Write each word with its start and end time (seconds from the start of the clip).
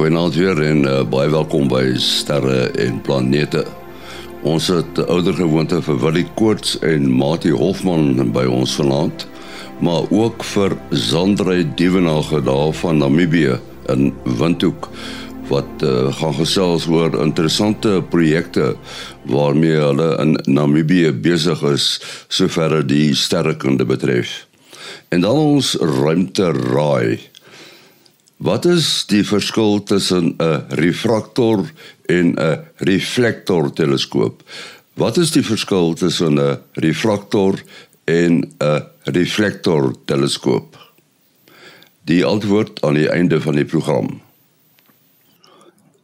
Goeienaand 0.00 0.34
weer 0.34 0.60
en 0.64 0.78
uh, 0.88 0.92
baie 1.04 1.28
welkom 1.28 1.66
by 1.68 1.82
Sterre 2.00 2.70
en 2.80 3.02
Planete. 3.04 3.66
Ons 4.48 4.70
het 4.72 4.96
ouer 5.02 5.34
gewoonte 5.36 5.76
vir 5.84 5.98
Willie 6.00 6.22
Koorts 6.38 6.78
en 6.88 7.04
Mati 7.12 7.50
Hofman 7.52 8.30
by 8.32 8.46
ons 8.48 8.78
vanaand, 8.80 9.26
maar 9.84 10.08
ook 10.08 10.40
vir 10.54 10.72
Zandrey 10.96 11.66
Dievenage 11.76 12.40
daar 12.46 12.72
van 12.80 13.02
Namibië 13.04 13.58
in 13.92 14.08
Windhoek 14.40 14.88
wat 15.52 15.84
uh, 15.84 16.08
gaan 16.16 16.38
gesels 16.38 16.88
oor 16.88 17.20
interessante 17.20 17.98
projekte 18.00 18.70
waarmee 19.28 19.82
hulle 19.84 20.14
in 20.24 20.38
Namibië 20.48 21.12
besig 21.12 21.60
is 21.74 21.90
sover 22.32 22.80
die 22.88 23.10
sterrekunde 23.12 23.84
betref. 23.84 24.46
En 25.12 25.28
dan 25.28 25.44
ons 25.44 25.74
ruimte 25.76 26.54
raai. 26.56 27.20
Wat 28.40 28.64
is 28.64 29.04
die 29.04 29.20
verskil 29.20 29.82
tussen 29.84 30.34
'n 30.40 30.64
refraktor 30.80 31.60
en 32.08 32.32
'n 32.40 32.64
reflektor 32.76 33.72
teleskoop? 33.72 34.42
Wat 34.94 35.16
is 35.16 35.30
die 35.30 35.44
verskil 35.44 35.92
tussen 35.94 36.40
'n 36.40 36.58
refraktor 36.72 37.60
en 38.04 38.48
'n 38.58 38.82
reflektor 39.04 39.94
teleskoop? 40.04 40.92
Die 42.04 42.24
antwoord 42.24 42.80
aan 42.82 42.94
die 42.94 43.08
einde 43.08 43.40
van 43.40 43.54
die 43.54 43.64
program. 43.64 44.20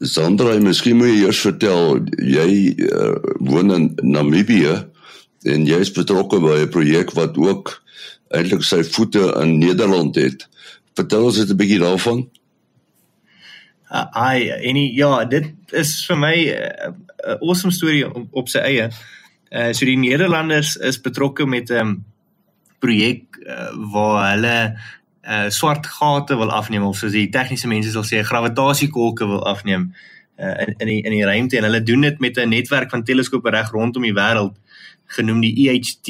Sandra, 0.01 0.59
miskien 0.59 0.97
moet 0.97 1.09
jy 1.09 1.25
eers 1.25 1.41
vertel, 1.41 2.05
jy 2.21 2.75
uh, 2.77 3.17
woon 3.39 3.73
in 3.73 3.93
Namibië 4.03 4.85
en 5.43 5.67
jy 5.67 5.79
is 5.81 5.93
betrokke 5.93 6.41
by 6.41 6.61
'n 6.61 6.69
projek 6.69 7.11
wat 7.13 7.37
ook 7.37 7.83
eintlik 8.29 8.63
sy 8.63 8.85
voete 8.85 9.33
in 9.41 9.59
Nederland 9.59 10.15
het. 10.15 10.49
Vertel 10.97 11.25
ons 11.29 11.39
net 11.39 11.51
'n 11.51 11.57
bietjie 11.57 11.81
daarvan. 11.83 12.27
Uh, 13.87 14.07
ai, 14.11 14.49
en 14.49 14.77
ja, 14.77 15.25
dit 15.25 15.53
is 15.73 16.07
vir 16.09 16.19
my 16.19 16.35
'n 16.35 16.49
uh, 16.49 16.93
uh, 17.27 17.37
awesome 17.41 17.73
storie 17.73 18.03
op, 18.07 18.27
op 18.33 18.49
sy 18.49 18.59
eie. 18.59 18.91
Uh 19.53 19.73
so 19.73 19.87
die 19.87 19.99
Nederlanders 19.99 20.77
is 20.77 21.01
betrokke 21.01 21.47
met 21.47 21.71
'n 21.71 21.75
um, 21.75 22.05
projek 22.79 23.39
uh, 23.47 23.71
waar 23.93 24.31
hulle 24.33 24.59
uh 25.27 25.49
swart 25.49 25.87
gate 25.87 26.37
wil 26.37 26.51
afneem 26.51 26.83
of 26.83 26.99
soos 26.99 27.13
die 27.13 27.29
tegniese 27.31 27.69
mense 27.69 27.91
sal 27.91 28.05
sê 28.07 28.23
gravitasiekolke 28.23 29.27
wil 29.27 29.47
afneem 29.47 29.93
uh 30.39 30.55
in 30.67 30.75
in 30.79 30.87
die 30.87 31.01
in 31.03 31.13
die 31.13 31.25
ruimte 31.25 31.57
en 31.57 31.67
hulle 31.67 31.83
doen 31.83 32.01
dit 32.01 32.19
met 32.19 32.39
'n 32.39 32.49
netwerk 32.49 32.91
van 32.91 33.05
teleskope 33.05 33.51
reg 33.51 33.71
rondom 33.71 34.03
die 34.03 34.15
wêreld 34.15 34.55
genoem 35.07 35.41
die 35.41 35.55
EHT 35.65 36.09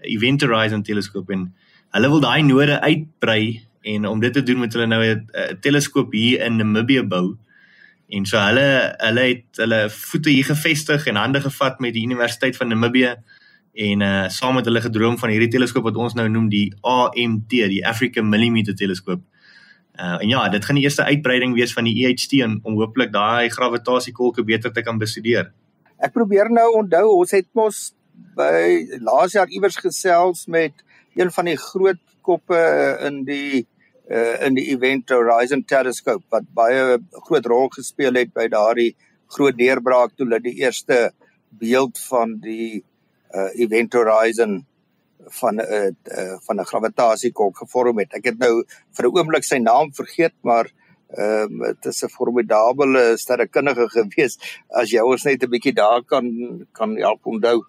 Event 0.00 0.42
Horizon 0.42 0.82
teleskoop 0.82 1.30
en 1.30 1.54
hulle 1.90 2.08
wil 2.08 2.20
daai 2.20 2.42
node 2.42 2.80
uitbrei 2.80 3.62
en 3.82 4.06
om 4.06 4.20
dit 4.20 4.32
te 4.32 4.42
doen 4.42 4.58
moet 4.58 4.72
hulle 4.72 4.86
nou 4.86 5.02
'n 5.04 5.28
teleskoop 5.60 6.12
hier 6.12 6.44
in 6.44 6.56
Namibië 6.56 7.02
bou. 7.02 7.36
En 8.08 8.26
so 8.26 8.38
hulle 8.38 8.94
hulle 8.98 9.20
het 9.20 9.44
hulle 9.56 9.90
voete 9.90 10.30
hier 10.30 10.44
gevestig 10.44 11.06
en 11.06 11.16
hande 11.16 11.40
gevat 11.40 11.80
met 11.80 11.92
die 11.92 12.04
Universiteit 12.04 12.56
van 12.56 12.68
Namibië 12.68 13.16
en 13.72 14.00
uh 14.00 14.28
saam 14.28 14.54
met 14.54 14.64
hulle 14.64 14.80
gedroom 14.80 15.18
van 15.18 15.30
hierdie 15.30 15.50
teleskoop 15.50 15.84
wat 15.84 15.96
ons 15.96 16.14
nou 16.14 16.28
noem 16.28 16.48
die 16.48 16.74
AMT, 16.80 17.50
die 17.50 17.86
African 17.86 18.28
Millimeter 18.28 18.74
teleskoop. 18.74 19.22
Uh 19.96 20.20
en 20.20 20.28
ja, 20.28 20.48
dit 20.48 20.64
gaan 20.64 20.74
die 20.74 20.84
eerste 20.84 21.04
uitbreiding 21.04 21.54
wees 21.54 21.72
van 21.72 21.84
die 21.84 22.04
EHT 22.04 22.32
en 22.44 22.60
om 22.62 22.76
hooplik 22.76 23.12
daai 23.12 23.48
gravitasiekolke 23.48 24.44
beter 24.44 24.72
te 24.72 24.82
kan 24.82 24.98
bestudeer. 24.98 25.52
Ek 25.98 26.12
probeer 26.12 26.50
nou 26.50 26.68
onthou, 26.82 27.08
ons 27.16 27.30
het 27.30 27.48
mos 27.54 27.92
by 28.36 28.98
laas 29.00 29.32
jaar 29.32 29.48
iewers 29.48 29.76
gesels 29.76 30.46
met 30.46 30.72
een 31.14 31.30
van 31.30 31.48
die 31.48 31.56
groot 31.56 32.00
koppe 32.22 32.60
in 33.06 33.24
die 33.24 33.66
uh, 34.12 34.46
in 34.46 34.54
die 34.54 34.68
Event 34.74 35.10
Horizon 35.10 35.64
Telescope 35.64 36.24
wat 36.30 36.48
baie 36.54 36.98
groot 37.26 37.46
rol 37.46 37.70
gespeel 37.72 38.18
het 38.20 38.32
by 38.34 38.48
daardie 38.52 38.92
groot 39.32 39.56
deurbraak 39.56 40.16
toe 40.16 40.26
hulle 40.26 40.42
die 40.44 40.58
eerste 40.60 41.12
beeld 41.48 41.98
van 42.08 42.36
die 42.42 42.82
uh, 43.34 43.48
Event 43.56 43.94
Horizon 43.96 44.60
van 45.40 45.56
'n 45.56 45.64
uh, 45.64 45.90
uh, 46.18 46.36
van 46.46 46.60
'n 46.60 46.64
gravitasiekolk 46.64 47.56
gevorm 47.56 47.98
het. 47.98 48.14
Ek 48.14 48.24
het 48.24 48.38
nou 48.38 48.64
vir 48.96 49.06
'n 49.06 49.16
oomblik 49.16 49.44
sy 49.44 49.58
naam 49.58 49.92
vergeet, 49.94 50.34
maar 50.42 50.66
ehm 51.12 51.62
um, 51.62 51.74
dit 51.74 51.86
is 51.86 52.02
'n 52.04 52.08
formidabele 52.08 53.16
sterrekundige 53.16 53.88
gewees 53.96 54.38
as 54.68 54.90
jy 54.90 55.00
ons 55.00 55.24
net 55.24 55.42
'n 55.42 55.50
bietjie 55.50 55.74
daar 55.74 56.02
kan 56.04 56.66
kan 56.72 56.96
help 56.96 57.26
onthou. 57.26 57.62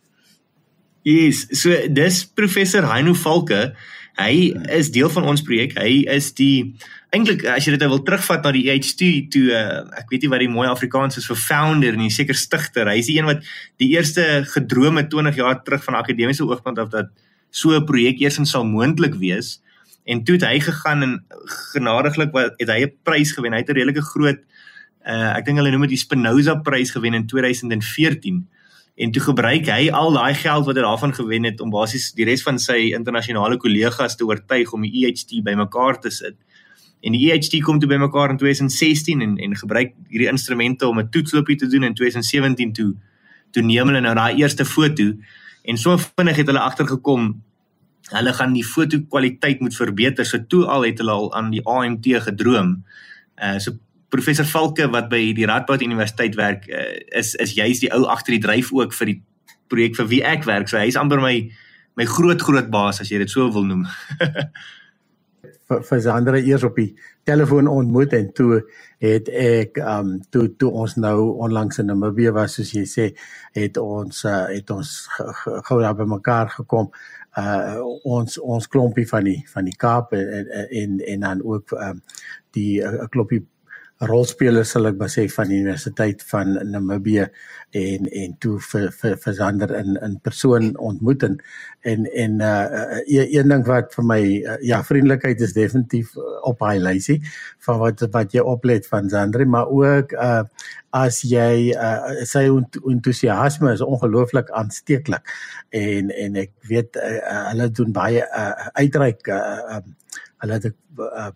Yes, 1.04 1.48
so 1.52 1.70
dis 1.88 2.26
professor 2.26 2.88
Heino 2.92 3.14
Valke. 3.14 3.76
Hy 4.20 4.54
is 4.70 4.92
deel 4.94 5.10
van 5.10 5.26
ons 5.26 5.42
projek. 5.42 5.74
Hy 5.80 6.04
is 6.14 6.30
die 6.38 6.76
eintlik 7.14 7.46
as 7.50 7.66
jy 7.66 7.74
dit 7.76 7.82
nou 7.82 7.96
wil 7.96 8.04
terugvat 8.06 8.46
na 8.46 8.52
die 8.54 8.68
EHT 8.70 9.02
toe 9.34 9.44
uh, 9.54 9.82
ek 9.98 10.14
weet 10.14 10.26
nie 10.26 10.32
wat 10.34 10.44
die 10.44 10.52
mooi 10.54 10.68
Afrikaans 10.70 11.18
is 11.18 11.28
vir 11.30 11.40
founder 11.42 11.98
en 11.98 12.14
seker 12.14 12.38
stigter. 12.38 12.90
Hy 12.90 13.02
is 13.02 13.10
die 13.10 13.18
een 13.18 13.30
wat 13.30 13.42
die 13.82 13.90
eerste 13.96 14.44
gedroom 14.54 15.02
het 15.02 15.10
20 15.14 15.42
jaar 15.42 15.62
terug 15.66 15.84
van 15.86 15.98
akademiese 15.98 16.46
oogpunt 16.46 16.82
af 16.82 16.94
dat 16.94 17.10
so 17.50 17.74
'n 17.74 17.86
projek 17.86 18.22
eers 18.22 18.38
sal 18.50 18.66
moontlik 18.66 19.16
wees. 19.16 19.62
En 20.06 20.24
toe 20.24 20.36
het 20.36 20.46
hy 20.46 20.60
gegaan 20.60 21.04
en 21.04 21.14
genadiglik 21.74 22.32
wat 22.34 22.54
het 22.60 22.70
hy 22.70 22.86
'n 22.86 22.94
prys 23.04 23.32
gewen. 23.32 23.54
Hy 23.54 23.60
het 23.60 23.70
'n 23.70 23.78
redelike 23.78 24.02
groot 24.02 24.40
uh, 25.08 25.38
ek 25.38 25.46
dink 25.46 25.58
hulle 25.58 25.72
noem 25.72 25.88
dit 25.88 25.96
die 25.96 26.04
Spinoza 26.04 26.56
prys 26.56 26.92
gewen 26.92 27.14
in 27.14 27.28
2014 27.28 28.48
en 28.96 29.12
toe 29.12 29.22
gebruik 29.26 29.70
hy 29.74 29.88
al 29.90 30.14
daai 30.14 30.34
geld 30.38 30.68
wat 30.68 30.78
hy 30.78 30.84
daarvan 30.86 31.14
gewen 31.18 31.48
het 31.50 31.62
om 31.62 31.72
basies 31.74 32.12
die 32.18 32.28
res 32.30 32.44
van 32.46 32.60
sy 32.62 32.92
internasionale 32.94 33.58
kollegas 33.58 34.18
te 34.18 34.26
oortuig 34.26 34.74
om 34.74 34.86
die 34.86 34.92
EHT 35.02 35.40
bymekaar 35.46 36.00
te 36.02 36.12
sit. 36.14 36.38
En 37.04 37.18
die 37.18 37.26
EHT 37.32 37.58
kom 37.66 37.80
toe 37.82 37.90
bymekaar 37.90 38.36
in 38.36 38.38
2016 38.38 39.24
en 39.26 39.38
en 39.38 39.56
gebruik 39.58 39.96
hierdie 40.10 40.30
instrumente 40.30 40.88
om 40.88 41.00
'n 41.00 41.10
toetsloopie 41.10 41.58
te 41.58 41.68
doen 41.68 41.84
in 41.84 41.94
2017 41.94 42.74
toe 42.74 42.94
toe 43.52 43.64
neem 43.64 43.88
hulle 43.88 44.02
nou 44.02 44.14
daai 44.16 44.38
eerste 44.42 44.66
foto 44.66 45.14
en 45.64 45.78
so 45.78 45.98
vinnig 45.98 46.38
het 46.38 46.48
hulle 46.48 46.60
agtergekom 46.60 47.34
hulle 48.12 48.34
gaan 48.34 48.54
die 48.54 48.66
foto 48.66 49.00
kwaliteit 49.10 49.62
moet 49.62 49.76
verbeter. 49.76 50.26
So 50.26 50.38
toe 50.48 50.66
al 50.66 50.86
het 50.88 51.00
hulle 51.02 51.12
al 51.12 51.34
aan 51.34 51.52
die 51.52 51.64
AMT 51.66 52.10
gedroom. 52.28 52.84
Uh 53.38 53.58
so 53.60 53.78
professor 54.14 54.46
Valke 54.46 54.88
wat 54.94 55.10
by 55.12 55.22
die 55.34 55.48
Radboud 55.50 55.82
Universiteit 55.82 56.38
werk 56.40 56.70
uh, 56.70 56.86
is 57.18 57.34
is 57.42 57.56
juist 57.58 57.86
die 57.86 57.92
ou 57.94 58.06
agter 58.14 58.38
die 58.38 58.44
dryf 58.44 58.70
ook 58.76 58.94
vir 58.94 59.14
die 59.14 59.20
projek 59.72 59.98
vir 59.98 60.10
wie 60.12 60.22
ek 60.24 60.46
werk. 60.50 60.70
So 60.70 60.78
hy's 60.78 61.00
amper 61.00 61.24
my 61.24 61.36
my 61.98 62.06
groot 62.10 62.42
groot 62.42 62.70
baas 62.74 63.02
as 63.02 63.12
jy 63.12 63.22
dit 63.22 63.34
so 63.34 63.50
wil 63.54 63.66
noem. 63.70 63.88
vir 65.74 66.10
ander 66.12 66.36
eers 66.38 66.64
op 66.68 66.76
die 66.78 66.92
telefoon 67.24 67.68
ontmoet 67.72 68.14
en 68.14 68.30
toe 68.36 68.60
het 69.04 69.30
ek 69.30 69.80
um 69.80 70.18
toe 70.32 70.50
toe 70.60 70.70
ons 70.84 70.96
nou 71.00 71.18
onlangs 71.46 71.80
in 71.80 71.90
Namibië 71.90 72.34
was 72.36 72.58
soos 72.58 72.74
jy 72.76 72.84
sê 72.90 73.08
het 73.56 73.80
ons 73.80 74.24
uh, 74.26 74.46
het 74.52 74.70
ons 74.76 74.92
gou 75.68 75.80
daar 75.82 75.96
by 75.98 76.08
mekaar 76.10 76.52
gekom 76.58 76.92
uh 77.40 77.80
ons 78.06 78.38
ons 78.38 78.68
klompie 78.68 79.08
van 79.10 79.26
die 79.26 79.40
van 79.54 79.66
die 79.66 79.78
Kaap 79.80 80.14
en 80.14 80.52
en 80.70 81.00
en 81.00 81.26
dan 81.28 81.42
ook 81.44 81.72
um 81.80 82.04
die 82.54 82.82
'n 82.84 83.02
uh, 83.02 83.10
klompie 83.10 83.42
rolspelers 84.10 84.74
sal 84.74 84.90
ek 84.90 84.98
maar 85.00 85.12
sê 85.12 85.26
van 85.32 85.50
die 85.50 85.60
Universiteit 85.62 86.24
van 86.30 86.56
Namibië 86.72 87.28
en 87.80 88.08
en 88.22 88.36
toe 88.44 88.58
vir 88.62 88.90
vir 89.00 89.16
vir 89.24 89.36
Sander 89.38 89.74
in 89.80 89.98
in 90.06 90.18
persoon 90.26 90.72
ontmoet 90.78 91.24
en 91.28 91.38
en 91.92 92.06
en 92.24 92.40
uh 92.42 93.00
een 93.08 93.54
ding 93.54 93.66
wat 93.68 93.94
vir 93.96 94.08
my 94.12 94.22
uh, 94.22 94.58
ja 94.62 94.82
vriendelikheid 94.84 95.42
is 95.42 95.56
definitief 95.58 96.16
op 96.50 96.62
hy 96.68 96.78
lysie 96.82 97.20
van 97.66 97.80
wat 97.82 98.06
wat 98.14 98.34
jy 98.36 98.46
oplet 98.56 98.88
van 98.88 99.10
Sander 99.10 99.46
maar 99.48 99.72
ook 99.72 100.14
uh 100.14 100.44
as 100.94 101.22
jy 101.26 101.74
uh 101.74 102.26
sy 102.30 102.46
entoesiasme 102.50 103.74
is 103.74 103.82
ongelooflik 103.82 104.52
aansteeklik 104.52 105.30
en 105.70 106.12
en 106.12 106.42
ek 106.46 106.52
weet 106.70 107.00
uh, 107.02 107.46
hulle 107.52 107.70
doen 107.72 107.94
baie 107.96 108.26
uh, 108.26 108.68
uitreik 108.78 109.28
uh, 109.28 109.78
um, 109.78 109.96
hulle 110.44 110.60
het 110.60 110.68
'n 110.70 110.76
uh, 111.00 111.32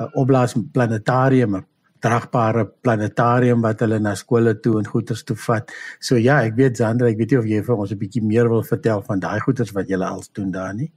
uh, 0.00 0.08
opblaas 0.12 0.54
planetarium 0.72 1.64
dragbare 2.04 2.66
planetarium 2.84 3.62
wat 3.64 3.80
hulle 3.84 4.00
na 4.02 4.14
skole 4.18 4.54
toe 4.60 4.76
en 4.80 4.86
goeters 4.86 5.24
toe 5.24 5.36
vat. 5.46 5.72
So 6.00 6.18
ja, 6.20 6.42
ek 6.44 6.58
weet 6.60 6.80
Sandra, 6.80 7.08
ek 7.08 7.18
weet 7.20 7.34
nie 7.34 7.40
of 7.40 7.48
jy 7.48 7.62
vir 7.66 7.76
ons 7.76 7.92
'n 7.92 7.98
bietjie 7.98 8.22
meer 8.22 8.48
wil 8.48 8.62
vertel 8.62 9.02
van 9.08 9.20
daai 9.20 9.40
goeters 9.40 9.72
wat 9.72 9.88
julle 9.88 10.06
als 10.06 10.30
doen 10.32 10.50
daar 10.50 10.74
nie. 10.74 10.90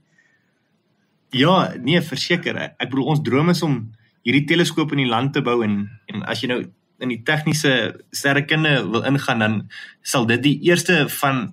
Ja, 1.30 1.74
nee, 1.76 2.00
verseker. 2.00 2.56
Ek 2.56 2.90
bedoel 2.90 3.12
ons 3.14 3.22
droom 3.22 3.50
is 3.50 3.62
om 3.62 3.92
hierdie 4.24 4.46
teleskoop 4.48 4.92
in 4.92 5.04
die 5.04 5.10
land 5.10 5.32
te 5.32 5.42
bou 5.42 5.62
en 5.64 5.88
en 6.08 6.22
as 6.24 6.42
jy 6.42 6.48
nou 6.52 6.62
in 6.98 7.12
die 7.12 7.22
tegniese 7.22 7.72
sterrekunde 8.10 8.82
wil 8.90 9.06
ingaan 9.06 9.44
dan 9.44 9.54
sal 10.02 10.26
dit 10.26 10.42
die 10.42 10.56
eerste 10.68 11.06
van 11.20 11.52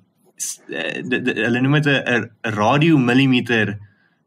eh, 0.69 1.02
hulle 1.06 1.62
noem 1.62 1.80
dit 1.81 1.92
'n 1.92 2.30
radiomillimeter 2.57 3.78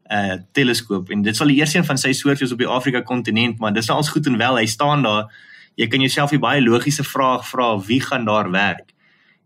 uh 0.09 0.37
teleskoop 0.51 1.09
en 1.13 1.21
dit 1.21 1.35
sal 1.35 1.47
die 1.47 1.59
eerste 1.59 1.77
een 1.77 1.85
van 1.85 1.97
sy 1.97 2.11
soort 2.17 2.39
wees 2.39 2.51
op 2.51 2.61
die 2.61 2.67
Afrika 2.67 3.01
kontinent 3.01 3.59
maar 3.59 3.73
dis 3.73 3.87
nou 3.87 3.97
als 3.97 4.09
goed 4.09 4.27
en 4.27 4.37
wel 4.37 4.57
hy 4.57 4.65
staan 4.65 5.03
daar 5.05 5.29
jy 5.75 5.87
kan 5.87 6.01
jouself 6.01 6.29
die 6.33 6.41
baie 6.41 6.61
logiese 6.61 7.03
vraag 7.03 7.45
vra 7.47 7.77
wie 7.87 8.01
gaan 8.01 8.25
daar 8.25 8.51
werk 8.51 8.95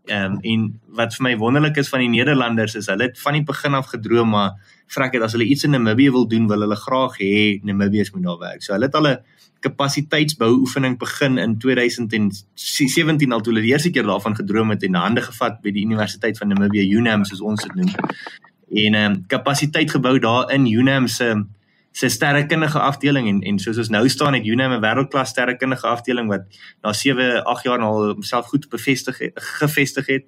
Ehm 0.04 0.32
um, 0.32 0.38
en 0.40 0.64
wat 0.98 1.14
vir 1.16 1.24
my 1.24 1.30
wonderlik 1.40 1.78
is 1.80 1.88
van 1.88 2.02
die 2.04 2.10
Nederlanders 2.12 2.74
is 2.76 2.90
hulle 2.92 3.06
het 3.06 3.20
van 3.20 3.38
die 3.38 3.44
begin 3.48 3.74
af 3.74 3.86
gedroom 3.88 4.34
maar 4.36 4.50
vrek 4.92 5.14
dit 5.16 5.22
as 5.24 5.32
hulle 5.32 5.46
iets 5.48 5.64
in 5.64 5.72
Namibië 5.72 6.10
wil 6.12 6.26
doen 6.28 6.48
wil 6.50 6.60
hulle 6.60 6.76
graag 6.76 7.16
hê 7.22 7.30
Namibiërs 7.64 8.10
moet 8.12 8.26
daar 8.26 8.38
werk. 8.38 8.62
So 8.62 8.74
hulle 8.74 8.84
het 8.84 8.94
al 9.00 9.08
'n 9.08 9.16
kapasiteitsbou 9.60 10.50
oefening 10.60 10.98
begin 10.98 11.38
in 11.38 11.58
2017 11.58 13.32
al 13.32 13.40
toe 13.40 13.52
hulle 13.52 13.64
die 13.64 13.72
eerste 13.72 13.90
keer 13.90 14.04
daarvan 14.04 14.36
gedroom 14.36 14.70
het 14.70 14.82
en 14.82 14.94
hande 14.94 15.22
gevat 15.22 15.62
by 15.62 15.70
die 15.70 15.84
Universiteit 15.84 16.38
van 16.38 16.48
Namibië 16.48 16.92
UNAM 16.98 17.24
soos 17.24 17.40
ons 17.40 17.62
dit 17.62 17.74
noem. 17.74 17.94
En 18.70 18.94
ehm 18.94 19.12
um, 19.12 19.26
kapasiteit 19.26 19.90
gebou 19.90 20.18
daar 20.18 20.52
in 20.52 20.66
UNAM 20.66 21.06
se 21.08 21.44
se 21.92 22.08
sterrekundige 22.08 22.78
afdeling 22.78 23.28
en 23.28 23.40
en 23.40 23.58
soos 23.58 23.78
ons 23.78 23.88
nou 23.88 24.08
staan 24.08 24.34
het 24.34 24.46
UNAM 24.46 24.72
'n 24.72 24.80
wêreldklas 24.80 25.28
sterrekundige 25.28 25.86
afdeling 25.86 26.28
wat 26.28 26.42
na 26.82 26.92
7 26.92 27.44
8 27.44 27.64
jaar 27.64 27.78
al 27.78 28.06
homself 28.06 28.46
goed 28.46 28.68
bevestig 28.68 29.18
het, 29.18 29.32
gevestig 29.34 30.06
het. 30.06 30.24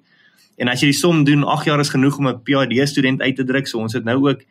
En 0.55 0.67
as 0.67 0.79
jy 0.79 0.87
die 0.87 0.99
som 0.99 1.23
doen, 1.23 1.43
8 1.43 1.65
jaar 1.65 1.79
is 1.79 1.89
genoeg 1.89 2.17
om 2.17 2.27
'n 2.27 2.41
PhD 2.43 2.87
student 2.87 3.21
uit 3.21 3.35
te 3.35 3.43
druk. 3.43 3.67
So 3.67 3.79
ons 3.79 3.93
het 3.93 4.03
nou 4.03 4.29
ook 4.29 4.41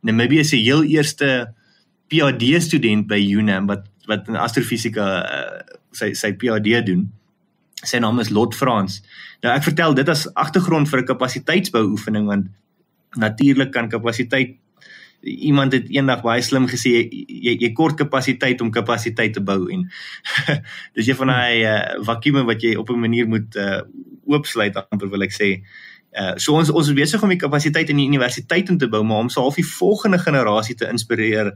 Namibië 0.00 0.44
se 0.44 0.56
heel 0.56 0.82
eerste 0.84 1.54
PhD 2.08 2.62
student 2.62 3.06
by 3.06 3.18
UNAM 3.32 3.66
wat 3.66 3.86
wat 4.06 4.28
in 4.28 4.36
astrofisika 4.36 5.06
uh, 5.24 5.60
sy 5.90 6.12
sy 6.12 6.32
PhD 6.32 6.86
doen. 6.86 7.12
Sy 7.82 7.98
naam 7.98 8.20
is 8.22 8.28
Lot 8.28 8.54
Frans. 8.54 9.02
Nou 9.42 9.54
ek 9.54 9.62
vertel 9.62 9.94
dit 9.94 10.08
as 10.08 10.34
agtergrond 10.34 10.88
vir 10.88 11.00
'n 11.00 11.04
kapasiteitsbou 11.04 11.82
oefening 11.90 12.26
want 12.26 12.46
natuurlik 13.14 13.70
kan 13.72 13.88
kapasiteit 13.88 14.56
iemand 15.26 15.72
het 15.72 15.88
eendag 15.90 16.22
baie 16.22 16.42
slim 16.42 16.68
gesê 16.70 16.92
jy 17.08 17.56
jy 17.58 17.72
kort 17.74 17.96
kapasiteit 17.98 18.60
om 18.60 18.70
kapasiteit 18.70 19.34
te 19.34 19.42
bou 19.42 19.66
en 19.72 19.86
dis 20.96 21.08
een 21.08 21.18
van 21.18 21.32
daai 21.32 21.64
uh, 21.64 21.76
vakuume 22.06 22.44
wat 22.46 22.62
jy 22.62 22.76
op 22.76 22.90
'n 22.90 23.00
manier 23.00 23.28
moet 23.28 23.56
uh, 23.56 23.80
oopsluit 24.26 24.76
amper 24.76 25.08
wil 25.08 25.22
ek 25.22 25.34
sê. 25.34 25.62
Uh, 26.16 26.32
so 26.36 26.54
ons 26.56 26.70
ons 26.70 26.88
is 26.88 26.96
besig 26.96 27.22
om 27.22 27.28
die 27.28 27.40
kapasiteit 27.40 27.90
in 27.90 27.96
die 28.00 28.08
universiteit 28.08 28.68
in 28.68 28.78
te 28.78 28.88
bou 28.88 29.02
maar 29.04 29.26
om 29.26 29.28
so 29.28 29.40
half 29.40 29.58
die 29.58 29.66
volgende 29.66 30.18
generasie 30.18 30.74
te 30.74 30.88
inspireer 30.88 31.52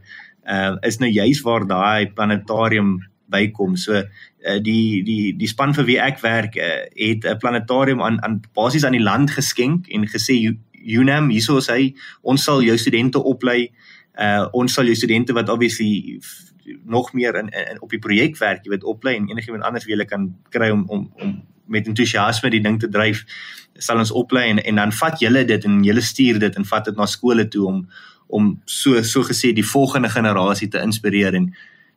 uh, 0.46 0.76
is 0.82 0.98
nou 0.98 1.08
juis 1.10 1.40
waar 1.46 1.66
daai 1.66 2.10
planetarium 2.12 2.98
bykom. 3.30 3.76
So 3.76 3.94
uh, 3.94 4.58
die 4.60 5.02
die 5.06 5.32
die 5.38 5.48
span 5.48 5.74
vir 5.74 5.86
wie 5.88 5.98
ek 6.02 6.20
werk 6.20 6.56
uh, 6.56 6.84
het 6.96 7.24
'n 7.24 7.38
planetarium 7.38 8.02
aan 8.02 8.20
aan 8.22 8.40
basies 8.54 8.84
aan 8.84 8.98
die 8.98 9.06
land 9.06 9.30
geskenk 9.30 9.88
en 9.88 10.08
gesê 10.08 10.36
UNAM 10.80 11.30
hierso 11.30 11.58
is 11.60 11.68
hy. 11.72 11.92
Ons 12.22 12.44
sal 12.44 12.62
jou 12.64 12.76
studente 12.78 13.22
oplei. 13.22 13.70
Uh 14.18 14.48
ons 14.52 14.74
sal 14.74 14.88
jou 14.90 14.96
studente 14.98 15.32
wat 15.36 15.48
obviously 15.48 16.20
nog 16.84 17.12
meer 17.12 17.34
in, 17.34 17.48
in 17.48 17.80
op 17.80 17.90
die 17.90 17.98
projek 17.98 18.38
werk 18.38 18.64
jy 18.64 18.74
weet 18.74 18.84
oplei 18.84 19.16
en 19.16 19.28
enigiemand 19.30 19.64
anders 19.64 19.86
wie 19.88 19.94
hulle 19.94 20.08
kan 20.08 20.28
kry 20.54 20.70
om 20.70 20.84
om 20.88 21.08
om 21.22 21.34
met 21.70 21.86
entoesiasme 21.86 22.50
die 22.50 22.62
ding 22.62 22.78
te 22.80 22.88
dryf 22.90 23.24
sal 23.78 23.98
ons 24.02 24.12
oplei 24.12 24.48
en 24.50 24.62
en 24.62 24.80
dan 24.82 24.92
vat 24.92 25.20
julle 25.22 25.44
dit 25.44 25.64
en 25.64 25.82
julle 25.84 26.04
stuur 26.04 26.38
dit 26.42 26.56
en 26.56 26.68
vat 26.72 26.84
dit 26.84 26.96
na 26.96 27.06
skole 27.06 27.48
toe 27.48 27.66
om 27.66 27.82
om 28.26 28.50
so 28.64 29.02
so 29.02 29.22
gesê 29.26 29.52
die 29.52 29.66
volgende 29.66 30.08
generasie 30.08 30.68
te 30.68 30.82
inspireer 30.82 31.34
en 31.34 31.50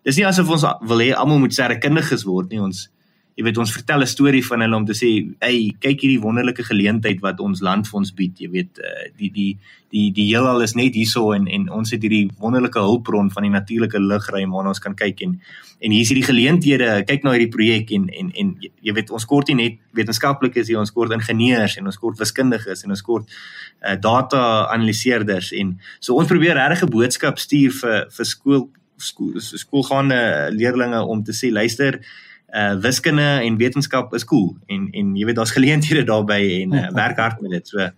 dis 0.03 0.17
nie 0.17 0.27
asof 0.27 0.49
ons 0.49 0.65
wil 0.89 1.05
hê 1.05 1.11
almal 1.13 1.41
moet 1.43 1.53
sterrekundiges 1.53 2.25
word 2.29 2.51
nie 2.51 2.61
ons 2.61 2.87
jy 3.33 3.43
weet 3.47 3.57
ons 3.57 3.71
vertel 3.73 4.01
'n 4.01 4.07
storie 4.07 4.45
van 4.45 4.61
hulle 4.61 4.75
om 4.75 4.85
te 4.85 4.93
sê, 4.93 5.09
"Ey, 5.41 5.73
kyk 5.79 6.01
hierdie 6.01 6.21
wonderlike 6.21 6.63
geleentheid 6.63 7.19
wat 7.21 7.39
ons 7.39 7.61
land 7.61 7.87
vir 7.87 7.99
ons 7.99 8.11
bied." 8.13 8.37
Jy 8.39 8.49
weet, 8.49 8.79
uh, 8.79 9.09
die 9.17 9.31
die 9.31 9.57
die 9.91 10.11
die 10.11 10.27
heelal 10.27 10.61
is 10.61 10.75
net 10.75 10.93
hierso 10.93 11.33
en 11.33 11.47
en 11.47 11.69
ons 11.69 11.91
het 11.91 12.01
hierdie 12.01 12.29
wonderlike 12.39 12.79
hulpbron 12.79 13.31
van 13.31 13.43
die 13.43 13.51
natuurlike 13.51 13.99
lugruim 13.99 14.51
waarna 14.51 14.69
ons 14.69 14.79
kan 14.79 14.95
kyk 14.95 15.21
en 15.21 15.39
en 15.81 15.91
hier 15.91 16.01
is 16.01 16.09
hierdie 16.09 16.31
geleenthede. 16.31 17.03
Kyk 17.05 17.23
na 17.23 17.31
hierdie 17.31 17.55
projek 17.55 17.91
en 17.91 18.09
en 18.09 18.31
en 18.35 18.57
jy 18.81 18.93
weet 18.93 19.09
ons 19.11 19.25
kort 19.25 19.47
nie 19.47 19.55
net 19.55 19.79
wetenskaplikes 19.93 20.67
hier, 20.67 20.79
ons 20.79 20.91
kort 20.91 21.11
ingenieurs 21.11 21.77
en 21.77 21.85
ons 21.85 21.97
kort 21.97 22.17
wiskundiges 22.17 22.83
en 22.83 22.89
ons 22.89 23.01
kort 23.01 23.25
uh, 23.85 23.95
data 23.95 24.67
analiseerders 24.71 25.51
en 25.53 25.79
so 25.99 26.15
ons 26.15 26.27
probeer 26.27 26.55
regtig 26.55 26.83
'n 26.83 26.89
boodskap 26.89 27.39
stuur 27.39 27.71
vir 27.71 28.07
vir 28.09 28.25
skool 28.25 28.69
skool 28.97 29.33
skoolgaande 29.39 30.51
leerders 30.53 31.05
om 31.07 31.23
te 31.23 31.31
sê, 31.31 31.51
luister, 31.51 31.99
uh 32.53 32.73
wiskunde 32.81 33.25
en 33.41 33.57
wetenskap 33.57 34.13
is 34.13 34.25
cool 34.29 34.51
en 34.67 34.87
en 34.91 35.15
jy 35.17 35.25
weet 35.25 35.39
daar's 35.39 35.55
geleenthede 35.55 36.03
daarbey 36.05 36.61
en 36.61 36.73
uh, 36.73 36.89
werk 36.93 37.17
hard 37.17 37.41
met 37.41 37.51
dit. 37.51 37.67
So 37.67 37.89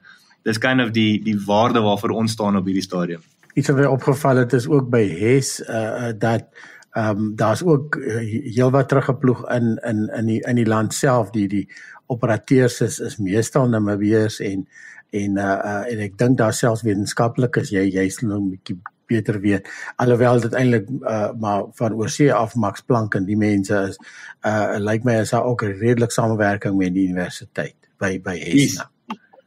dis 0.48 0.62
kind 0.62 0.82
of 0.82 0.94
die 0.96 1.24
die 1.24 1.36
waarde 1.46 1.82
waarvoor 1.84 2.16
ons 2.16 2.32
staan 2.32 2.56
op 2.56 2.66
hierdie 2.66 2.86
stadium. 2.86 3.22
Iets 3.56 3.72
wat 3.72 3.78
my 3.78 3.90
opgeval 3.92 4.44
het 4.44 4.54
is 4.54 4.68
ook 4.68 4.90
by 4.90 5.04
HES 5.10 5.60
uh 5.68 6.14
dat 6.20 6.48
ehm 6.96 7.18
um, 7.18 7.36
daar's 7.36 7.64
ook 7.64 7.96
uh, 7.96 8.18
heelwat 8.56 8.88
teruggeploeg 8.88 9.44
in 9.52 9.80
in 9.84 10.10
in 10.16 10.26
die 10.26 10.40
in 10.48 10.56
die 10.56 10.68
land 10.68 10.94
self 10.94 11.30
die 11.30 11.48
die 11.48 11.68
operateurs 12.08 12.82
is 12.82 13.00
is 13.00 13.18
meestal 13.18 13.68
Namibiërs 13.70 14.40
en 14.40 14.68
en 15.10 15.38
uh, 15.38 15.44
uh 15.44 15.92
en 15.92 16.04
ek 16.08 16.18
dink 16.18 16.38
daar 16.38 16.54
selfs 16.54 16.86
wetenskaplikes 16.88 17.74
jy 17.76 17.90
jy's 17.90 18.22
nou 18.22 18.40
'n 18.40 18.50
bietjie 18.54 18.78
beter 19.08 19.40
weet 19.42 19.70
alhoewel 20.02 20.42
dit 20.42 20.54
eintlik 20.54 20.90
uh, 21.02 21.32
maar 21.40 21.64
van 21.80 21.94
oorsee 21.94 22.34
af 22.34 22.56
Max 22.56 22.82
Planck 22.82 23.16
en 23.16 23.26
die 23.26 23.38
mense 23.38 23.82
is 23.90 24.00
uh 24.48 24.78
lyk 24.82 25.04
my 25.04 25.20
is 25.22 25.34
daar 25.36 25.46
ook 25.46 25.64
'n 25.64 25.78
redelik 25.80 26.12
samewerking 26.12 26.78
met 26.78 26.94
die 26.94 27.08
universiteit 27.08 27.76
by 28.00 28.20
by 28.22 28.36
Esna. 28.36 28.90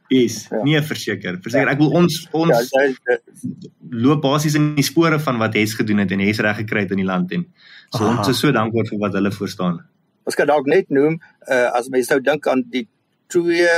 Is 0.09 0.47
ja. 0.49 0.63
nie 0.63 0.81
verseker. 0.81 1.37
Verseker 1.41 1.67
ja. 1.67 1.73
ek 1.73 1.81
wil 1.83 1.91
ons 1.91 2.27
ons 2.31 2.71
ja, 2.73 2.85
ja, 3.05 3.17
loop 3.89 4.21
basies 4.21 4.55
in 4.57 4.73
die 4.75 4.85
spore 4.85 5.19
van 5.19 5.37
wat 5.37 5.53
Hes 5.53 5.75
gedoen 5.77 6.01
het 6.01 6.11
en 6.11 6.19
Hes 6.19 6.39
reg 6.39 6.63
gekry 6.63 6.87
het 6.87 6.91
in 6.91 7.03
die 7.03 7.09
land 7.09 7.31
en 7.31 7.45
so 7.89 8.03
Aha. 8.03 8.17
ons 8.17 8.27
is 8.27 8.39
so 8.39 8.51
dankbaar 8.51 8.87
vir 8.89 8.99
wat 8.99 9.13
hulle 9.13 9.31
voorstaan. 9.31 9.83
Ons 10.25 10.35
kan 10.35 10.49
dalk 10.49 10.65
net 10.65 10.89
noem 10.89 11.19
uh 11.49 11.67
as 11.77 11.89
mense 11.89 12.09
nou 12.13 12.21
dink 12.21 12.47
aan 12.47 12.65
die 12.69 12.87
twee 13.29 13.69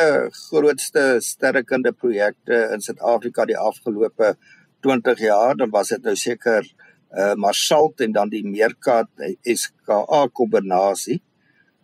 grootste 0.48 1.20
sterrekunde 1.20 1.92
projekte 1.92 2.70
in 2.72 2.84
Suid-Afrika 2.84 3.46
die 3.46 3.60
afgelope 3.60 4.36
20 4.82 5.20
jaar 5.20 5.56
dan 5.56 5.70
was 5.74 5.94
dit 5.94 6.04
nou 6.04 6.16
seker 6.16 6.68
uh 7.12 7.34
Marsalt 7.36 8.02
en 8.02 8.14
dan 8.16 8.30
die 8.32 8.44
Meerkat 8.48 9.10
SKA 9.44 10.22
kombinasie 10.34 11.20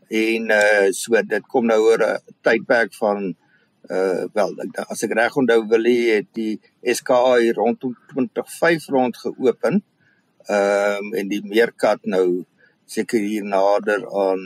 en 0.08 0.52
uh 0.56 0.88
so 0.96 1.20
dit 1.22 1.48
kom 1.52 1.68
nou 1.68 1.82
oor 1.90 2.04
'n 2.04 2.36
tydperk 2.42 2.94
van 2.96 3.36
uh 3.90 4.24
wel 4.34 4.56
as 4.88 5.04
ek 5.04 5.14
reg 5.16 5.36
onthou 5.40 5.62
wil 5.68 5.86
hê 5.88 6.00
het 6.18 6.30
die 6.36 6.60
SKA 6.84 7.38
hier 7.40 7.56
rondom 7.56 7.96
2005 8.12 8.88
rond 8.92 9.18
geopen. 9.18 9.84
Ehm 10.48 11.04
um, 11.04 11.14
en 11.14 11.28
die 11.28 11.42
Meerkat 11.44 12.04
nou 12.04 12.46
seker 12.86 13.20
hier 13.20 13.44
nader 13.44 14.04
aan 14.08 14.44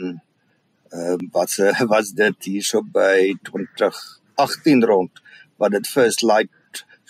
ehm 0.90 1.18
um, 1.18 1.28
wat 1.32 1.50
se 1.50 1.72
was 1.94 2.12
dit 2.12 2.44
hierso 2.44 2.82
by 2.82 3.34
2018 3.50 4.84
rond 4.84 5.22
wat 5.56 5.70
dit 5.70 5.86
first 5.86 6.22
light 6.22 6.50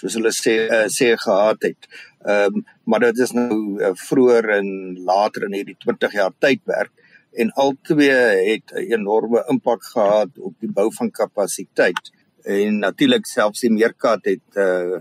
soos 0.03 0.17
hulle 0.19 0.33
sê 0.35 0.57
uh, 0.67 0.89
sê 0.91 1.13
gehad 1.27 1.69
het. 1.69 1.87
Ehm 2.27 2.59
um, 2.59 2.65
maar 2.85 3.05
dit 3.07 3.19
is 3.23 3.33
nou 3.37 3.79
uh, 3.79 3.93
vroeër 3.95 4.49
en 4.59 4.69
later 5.07 5.47
in 5.47 5.55
hierdie 5.61 5.79
20 5.85 6.19
jaar 6.19 6.35
tydperk 6.43 6.91
en 7.33 7.53
albei 7.65 8.11
het 8.51 8.73
'n 8.75 8.93
enorme 8.97 9.45
impak 9.49 9.85
gehad 9.95 10.31
op 10.39 10.55
die 10.61 10.73
bou 10.79 10.89
van 10.99 11.11
kapasiteit. 11.11 12.11
En 12.45 12.79
natuurlik 12.79 13.27
selfs 13.27 13.61
die 13.61 13.71
Meerkat 13.71 14.25
het 14.25 14.49
uh 14.57 15.01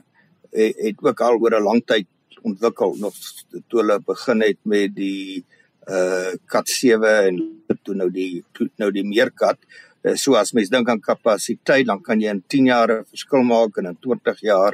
het, 0.51 0.75
het 0.77 0.97
ook 0.99 1.21
al 1.21 1.39
oor 1.39 1.55
'n 1.59 1.63
lang 1.63 1.81
tyd 1.85 2.07
ontwikkel 2.41 2.95
nog 2.99 3.13
toe 3.67 3.79
hulle 3.79 3.99
begin 3.99 4.41
het 4.41 4.59
met 4.63 4.95
die 4.95 5.45
uh 5.89 6.33
kat 6.45 6.69
7 6.69 7.27
en 7.27 7.37
toe 7.83 7.95
nou 7.95 8.11
die 8.11 8.43
toe 8.51 8.69
nou 8.77 8.91
die 8.91 9.05
Meerkat 9.05 9.57
so 10.15 10.33
as 10.33 10.53
mens 10.53 10.69
dink 10.69 10.89
aan 10.89 10.99
kapasiteit 10.99 11.85
dan 11.85 12.01
kan 12.01 12.19
jy 12.19 12.29
in 12.29 12.43
10 12.47 12.65
jaar 12.65 12.89
'n 12.91 13.05
verskil 13.05 13.43
maak 13.43 13.77
en 13.77 13.85
in 13.85 13.97
20 13.99 14.39
jaar 14.41 14.73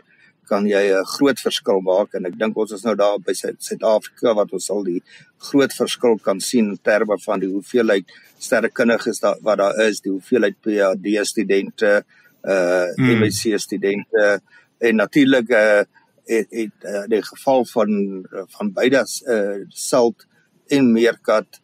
kan 0.50 0.68
jy 0.68 0.84
'n 0.94 1.06
groot 1.16 1.40
verskil 1.40 1.82
maak 1.82 2.14
en 2.16 2.26
ek 2.26 2.38
dink 2.40 2.58
ons 2.58 2.72
is 2.72 2.84
nou 2.84 2.96
daar 2.96 3.20
by 3.20 3.34
Suid-Afrika 3.34 4.34
wat 4.34 4.54
ons 4.54 4.70
al 4.70 4.84
die 4.84 5.02
groot 5.50 5.74
verskil 5.74 6.18
kan 6.20 6.40
sien 6.40 6.72
in 6.74 6.80
terme 6.82 7.18
van 7.26 7.40
die 7.40 7.52
hoeveelheid 7.52 8.06
sterrekundiges 8.40 9.20
daar 9.20 9.38
wat 9.42 9.58
daar 9.58 9.76
is, 9.88 10.02
die 10.02 10.12
hoeveelheid 10.12 10.56
PhD 10.62 11.26
studente, 11.26 12.04
uh 12.44 12.88
hmm. 12.98 13.22
MSc 13.22 13.60
studente 13.60 14.42
en 14.80 14.96
natuurlik 14.96 15.50
uh 15.50 15.84
het, 16.28 16.48
het 16.52 16.84
uh, 16.84 17.06
die 17.08 17.24
geval 17.24 17.66
van 17.66 17.90
van 18.58 18.74
beide 18.74 19.06
uh 19.28 19.64
Salt 19.70 20.28
en 20.68 20.92
Meerkat 20.92 21.62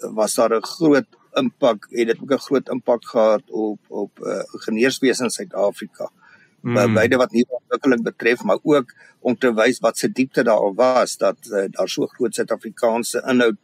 was 0.00 0.34
daar 0.34 0.56
'n 0.56 0.64
groot 0.64 1.06
impak, 1.34 1.86
het 1.90 2.06
dit 2.06 2.20
ook 2.20 2.32
'n 2.32 2.46
groot 2.48 2.68
impak 2.68 3.04
gehad 3.04 3.42
op 3.50 3.80
op 3.88 4.12
uh, 4.22 4.42
ingenieurswese 4.52 5.24
in 5.24 5.30
Suid-Afrika 5.30 6.10
mm. 6.60 6.94
beide 6.94 7.16
wat 7.20 7.32
nie 7.32 7.44
ontwikkeling 7.48 8.02
betref 8.02 8.42
maar 8.42 8.58
ook 8.62 8.94
om 9.20 9.36
te 9.36 9.52
wys 9.54 9.80
wat 9.84 9.98
se 9.98 10.08
diepte 10.12 10.44
daar 10.46 10.62
al 10.68 10.74
was 10.74 11.16
dat 11.16 11.38
uh, 11.50 11.66
daar 11.70 11.88
so 11.88 12.06
groot 12.06 12.34
Suid-Afrikaanse 12.34 13.22
inhoud 13.26 13.58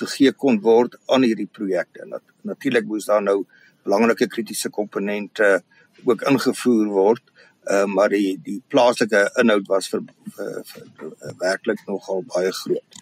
gegee 0.00 0.32
kon 0.32 0.60
word 0.64 0.96
aan 1.10 1.26
hierdie 1.26 1.48
projekte. 1.50 2.06
Nat 2.06 2.22
natuurlik 2.46 2.86
moes 2.86 3.08
daar 3.10 3.22
nou 3.22 3.42
belangrike 3.84 4.28
kritiese 4.30 4.70
komponente 4.70 5.60
ook 6.04 6.22
ingevoer 6.30 6.86
word, 6.94 7.22
uh, 7.64 7.84
maar 7.84 8.12
die 8.12 8.38
die 8.44 8.60
plaaslike 8.72 9.26
inhoud 9.42 9.66
was 9.68 9.90
vir, 9.92 10.04
vir, 10.36 10.52
vir, 10.70 10.86
vir 10.96 11.34
werklik 11.42 11.82
nogal 11.88 12.24
baie 12.34 12.52
groot. 12.62 13.00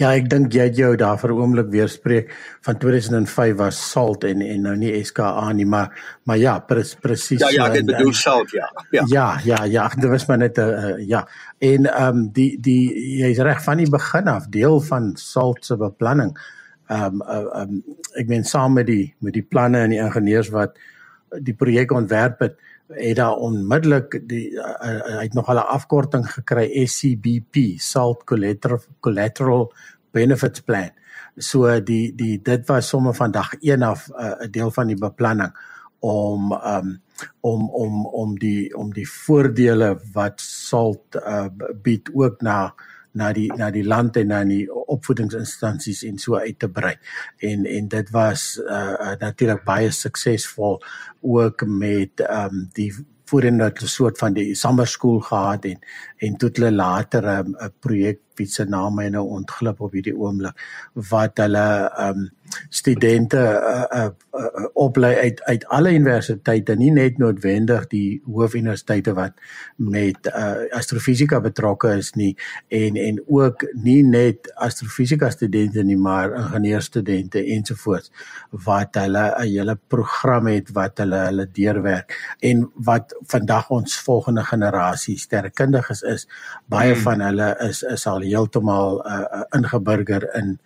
Ja, 0.00 0.14
ek 0.16 0.30
dink 0.32 0.54
jy 0.56 0.64
het 0.70 0.78
jou 0.78 0.94
daar 0.96 1.18
vir 1.20 1.30
'n 1.30 1.40
oomblik 1.42 1.68
weer 1.70 1.88
spreek 1.88 2.30
van 2.64 2.78
2005 2.78 3.56
was 3.56 3.90
salt 3.90 4.24
en 4.24 4.40
en 4.40 4.62
nou 4.62 4.76
nie 4.76 5.04
SKA 5.04 5.52
nie, 5.52 5.66
maar 5.66 5.92
maar 6.24 6.38
ja, 6.38 6.58
pres, 6.58 6.94
presies. 6.94 7.40
Ja, 7.40 7.50
ja, 7.50 7.68
dit 7.68 7.86
bedoel 7.86 8.12
salt, 8.12 8.50
ja. 8.50 8.70
Ja, 8.90 9.04
ja, 9.06 9.38
ja, 9.44 9.64
ja 9.64 9.88
dit 10.00 10.10
was 10.10 10.26
maar 10.26 10.38
net 10.38 10.58
'n 10.58 10.60
uh, 10.60 11.06
ja. 11.06 11.28
En 11.58 11.86
ehm 11.86 12.16
um, 12.16 12.30
die 12.32 12.60
die 12.60 13.18
jy's 13.18 13.38
reg 13.38 13.62
van 13.62 13.76
die 13.76 13.90
begin 13.90 14.28
af 14.28 14.48
deel 14.48 14.80
van 14.80 15.16
salt 15.16 15.64
se 15.64 15.76
beplanning. 15.76 16.38
Ehm 16.88 17.20
um, 17.20 17.22
uh, 17.22 17.60
um, 17.60 17.82
ek 18.14 18.26
meen 18.26 18.44
saam 18.44 18.72
met 18.72 18.86
die 18.86 19.14
met 19.18 19.32
die 19.32 19.46
planne 19.48 19.78
en 19.78 19.90
die 19.90 20.00
ingenieurs 20.00 20.48
wat 20.48 20.78
die 21.38 21.54
projek 21.54 21.92
ontwerp 21.92 22.40
het, 22.40 22.56
het 22.90 23.16
daar 23.16 23.36
onmiddellik 23.36 24.20
die 24.28 24.50
uh, 24.50 24.64
hy 25.18 25.22
het 25.22 25.34
nog 25.34 25.48
'n 25.48 25.56
afkorting 25.56 26.26
gekry 26.32 26.86
SCBP 26.86 27.78
Salt 27.78 28.24
Collateral 28.24 28.82
Collateral 29.00 29.72
Benefits 30.10 30.60
Plan. 30.60 30.90
So 31.36 31.80
die 31.80 32.14
die 32.14 32.42
dit 32.42 32.66
was 32.66 32.88
sommer 32.88 33.14
van 33.14 33.30
dag 33.30 33.54
1 33.60 33.82
af 33.82 34.08
'n 34.08 34.22
uh, 34.22 34.50
deel 34.50 34.70
van 34.70 34.86
die 34.86 34.98
beplanning 34.98 35.52
om 35.98 36.52
um, 36.52 37.02
om 37.40 37.70
om 37.70 38.06
om 38.06 38.38
die 38.38 38.76
om 38.76 38.92
die 38.92 39.08
voordele 39.08 40.00
wat 40.12 40.40
salt 40.40 41.14
uh, 41.14 41.46
bied 41.82 42.10
ook 42.12 42.40
na 42.40 42.74
na 43.12 43.32
die 43.32 43.48
na 43.56 43.70
die 43.70 43.84
land 43.84 44.16
en 44.16 44.30
na 44.30 44.44
die 44.44 44.64
opvoedingsinstansies 44.70 46.02
en 46.08 46.18
so 46.18 46.38
uit 46.38 46.58
te 46.58 46.68
brei. 46.68 46.94
En 47.38 47.66
en 47.66 47.88
dit 47.88 48.10
was 48.10 48.60
uh, 48.62 48.94
uh 48.94 49.14
natuurlik 49.20 49.64
baie 49.64 49.90
suksesvol 49.90 50.82
ook 51.20 51.66
met 51.66 52.20
ehm 52.20 52.54
um, 52.54 52.68
die 52.72 52.92
voorheen 53.30 53.58
dat 53.58 53.82
'n 53.82 53.86
soort 53.86 54.18
van 54.18 54.32
die 54.32 54.54
summer 54.54 54.86
school 54.86 55.20
gehad 55.20 55.64
en 55.64 55.78
en 56.16 56.36
toe 56.36 56.50
hulle 56.52 56.72
later 56.72 57.22
'n 57.26 57.46
um, 57.46 57.72
projek 57.80 58.18
wie 58.40 58.48
se 58.50 58.64
naam 58.64 58.98
my 58.98 59.08
nou 59.12 59.26
ontglip 59.38 59.80
op 59.84 59.96
hierdie 59.96 60.16
oomblik 60.16 60.68
wat 61.12 61.44
hulle 61.44 61.66
ehm 61.90 62.26
um, 62.26 62.28
studente 62.68 63.38
uh, 63.38 63.84
uh, 63.94 64.10
uh, 64.34 64.64
oplei 64.74 65.14
uit 65.14 65.42
uit 65.42 65.66
alle 65.68 65.92
universiteite 65.94 66.74
nie 66.76 66.90
net 66.90 67.18
noodwendig 67.18 67.86
die 67.92 68.20
hoofuniversiteite 68.26 69.14
wat 69.14 69.36
met 69.76 70.30
uh, 70.30 70.66
astrofisika 70.76 71.40
betrokke 71.44 71.92
is 71.98 72.12
nie 72.18 72.32
en 72.68 72.98
en 73.00 73.20
ook 73.26 73.64
nie 73.84 74.00
net 74.06 74.50
astrofisika 74.66 75.30
studente 75.30 75.84
nie 75.86 75.98
maar 75.98 76.34
ingenieurstudente 76.42 77.44
ensovoorts 77.56 78.10
wat 78.66 78.98
hulle 79.00 79.24
'n 79.30 79.46
hele 79.46 79.78
program 79.88 80.46
het 80.46 80.72
wat 80.74 80.98
hulle 80.98 81.24
hulle 81.28 81.48
deurwerk 81.52 82.16
en 82.40 82.70
wat 82.74 83.14
vandag 83.26 83.70
ons 83.70 83.98
volgende 83.98 84.44
generasie 84.44 85.18
sterrekundiges 85.18 86.02
is 86.02 86.28
baie 86.66 86.94
hmm. 86.94 87.02
van 87.02 87.20
hulle 87.20 87.56
is 87.68 87.82
is 87.82 88.06
al 88.06 88.22
heeltemal 88.30 89.00
uh, 89.04 89.20
uh, 89.20 89.44
ingeburger 89.56 90.26
in 90.38 90.58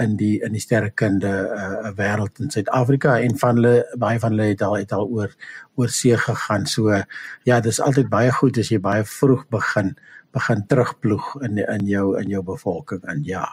in 0.00 0.16
die 0.16 0.38
in 0.44 0.54
die 0.56 0.62
sterrekunde 0.62 1.30
uh, 1.52 1.90
wêreld 1.98 2.40
in 2.40 2.52
Suid-Afrika 2.52 3.18
en 3.20 3.36
van 3.38 3.58
hulle 3.60 3.74
baie 4.00 4.20
van 4.22 4.36
hulle 4.36 4.52
het 4.52 4.62
al 4.64 4.78
het 4.80 4.94
al 4.96 5.08
oor 5.08 5.34
oor 5.76 5.92
see 5.92 6.16
gegaan. 6.16 6.66
So 6.66 7.02
ja, 7.48 7.60
dis 7.60 7.80
altyd 7.80 8.08
baie 8.12 8.32
goed 8.32 8.58
as 8.60 8.72
jy 8.72 8.80
baie 8.80 9.04
vroeg 9.04 9.46
begin 9.52 9.94
begin 10.34 10.64
terugploeg 10.70 11.34
in 11.46 11.58
in 11.58 11.86
jou 11.90 12.14
in 12.20 12.30
jou 12.30 12.42
bevolking 12.46 13.04
en 13.04 13.24
ja. 13.26 13.44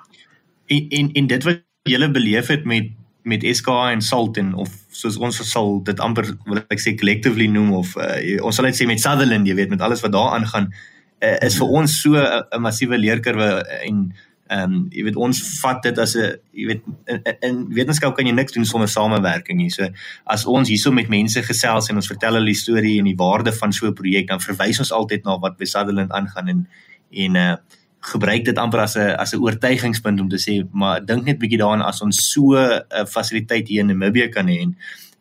En 0.67 0.89
en, 0.99 1.11
en 1.13 1.27
dit 1.27 1.49
wat 1.49 1.63
jy 1.89 2.11
beleef 2.11 2.53
het 2.53 2.65
met 2.65 2.93
met 3.27 3.43
SK 3.43 3.67
en 3.91 4.01
Salt 4.01 4.37
en 4.37 4.53
of 4.55 4.71
soos 4.95 5.17
ons 5.17 5.39
sal 5.51 5.81
dit 5.83 5.99
amper 5.99 6.29
wil 6.45 6.61
ek 6.71 6.79
sê 6.79 6.93
collectively 6.95 7.49
noem 7.51 7.73
of 7.75 7.95
uh, 7.99 8.37
ons 8.39 8.55
sal 8.55 8.69
net 8.69 8.77
sê 8.77 8.87
met 8.87 9.01
Sutherland, 9.03 9.47
jy 9.47 9.55
weet 9.57 9.73
met 9.73 9.83
alles 9.83 10.03
wat 10.05 10.13
daar 10.15 10.37
aangaan 10.37 10.71
uh, 10.71 10.85
is 11.21 11.57
vir 11.57 11.67
ons 11.67 12.01
so 12.01 12.15
'n 12.15 12.61
massiewe 12.61 12.97
leerkurwe 12.97 13.63
en 13.83 14.13
Ehm 14.47 14.73
um, 14.73 14.75
jy 14.95 15.03
weet 15.03 15.17
ons 15.19 15.39
vat 15.59 15.81
dit 15.83 15.97
as 15.99 16.15
'n 16.15 16.37
jy 16.55 16.65
weet 16.69 16.83
in, 17.11 17.21
in 17.43 17.55
wetenskap 17.75 18.15
kan 18.15 18.25
jy 18.25 18.31
niks 18.31 18.53
doen 18.55 18.65
sonder 18.65 18.87
samewerking 18.87 19.57
nie. 19.57 19.69
So 19.69 19.89
as 20.25 20.45
ons 20.45 20.69
hierso 20.69 20.91
met 20.91 21.09
mense 21.09 21.41
gesels 21.43 21.89
en 21.89 21.95
ons 21.95 22.07
vertel 22.07 22.39
hulle 22.39 22.53
storie 22.55 22.97
en 22.99 23.09
die 23.09 23.17
waarde 23.17 23.51
van 23.51 23.73
so 23.73 23.87
'n 23.87 23.93
projek, 23.93 24.27
dan 24.27 24.39
verwys 24.39 24.79
ons 24.79 24.91
altyd 24.91 25.25
na 25.25 25.37
wat 25.37 25.57
by 25.57 25.65
Sutherland 25.65 26.11
aangaan 26.11 26.47
en 26.47 26.67
en 27.11 27.35
uh 27.35 27.55
gebruik 27.99 28.45
dit 28.45 28.57
amper 28.57 28.79
as 28.79 28.95
'n 28.95 29.15
as 29.19 29.33
'n 29.33 29.41
oortuigingspunt 29.41 30.19
om 30.19 30.29
te 30.29 30.37
sê 30.37 30.63
maar 30.71 31.05
dink 31.05 31.25
net 31.25 31.39
bietjie 31.39 31.57
daaraan 31.57 31.81
as 31.81 32.01
ons 32.01 32.31
so 32.31 32.55
'n 32.55 32.83
uh, 32.91 33.05
fasiliteit 33.05 33.67
hier 33.67 33.79
in 33.81 33.87
Namibië 33.87 34.29
kan 34.29 34.47
hê 34.47 34.61
en 34.61 34.77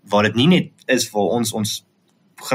waar 0.08 0.22
dit 0.22 0.34
nie 0.34 0.46
net 0.46 0.70
is 0.86 1.08
vir 1.08 1.22
ons 1.22 1.52
ons 1.52 1.84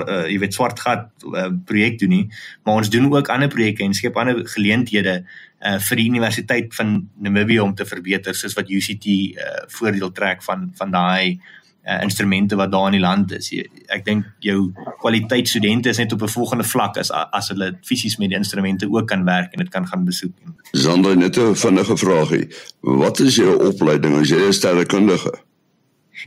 uh, 0.08 0.26
jy 0.30 0.40
weet 0.40 0.54
swart 0.54 0.80
gat 0.80 1.10
uh, 1.26 1.50
projek 1.66 2.00
doen 2.00 2.10
nie, 2.10 2.26
maar 2.64 2.82
ons 2.82 2.90
doen 2.90 3.10
ook 3.14 3.30
ander 3.30 3.50
projekte 3.50 3.84
en 3.84 3.94
skep 3.98 4.18
ander 4.18 4.44
geleenthede 4.54 5.22
uh, 5.22 5.78
vir 5.80 6.02
die 6.02 6.10
universiteit 6.10 6.76
van 6.76 7.10
Namibië 7.20 7.60
om 7.64 7.76
te 7.76 7.86
verbeter 7.86 8.38
soos 8.38 8.58
wat 8.58 8.70
UCT 8.70 9.08
uh, 9.08 9.66
voordeel 9.78 10.12
trek 10.12 10.44
van 10.44 10.70
van 10.78 10.94
daai 10.94 11.40
uh, 11.86 12.02
instrumente 12.02 12.56
wat 12.56 12.72
daar 12.72 12.86
in 12.86 13.00
die 13.00 13.04
land 13.04 13.34
is. 13.38 13.52
Ek 13.90 14.06
dink 14.06 14.26
jou 14.46 14.72
kwaliteit 15.02 15.50
studente 15.50 15.90
is 15.90 15.98
net 15.98 16.14
op 16.14 16.22
'n 16.22 16.36
volgende 16.38 16.64
vlak 16.64 16.98
as 16.98 17.12
as 17.12 17.50
hulle 17.50 17.78
fisies 17.84 18.18
met 18.18 18.30
die 18.30 18.38
instrumente 18.38 18.90
ook 18.90 19.08
kan 19.08 19.26
werk 19.26 19.54
en 19.54 19.64
dit 19.64 19.70
kan 19.70 19.88
gaan 19.88 20.06
besoek. 20.06 20.34
Sonder 20.72 21.18
net 21.18 21.38
'n 21.38 21.56
vinnige 21.56 21.98
vraagie. 21.98 22.48
Wat 22.80 23.20
is 23.20 23.36
jou 23.36 23.68
opleiding 23.68 24.18
as 24.18 24.30
jy 24.30 24.48
'n 24.48 24.54
sterrekundige? 24.54 25.50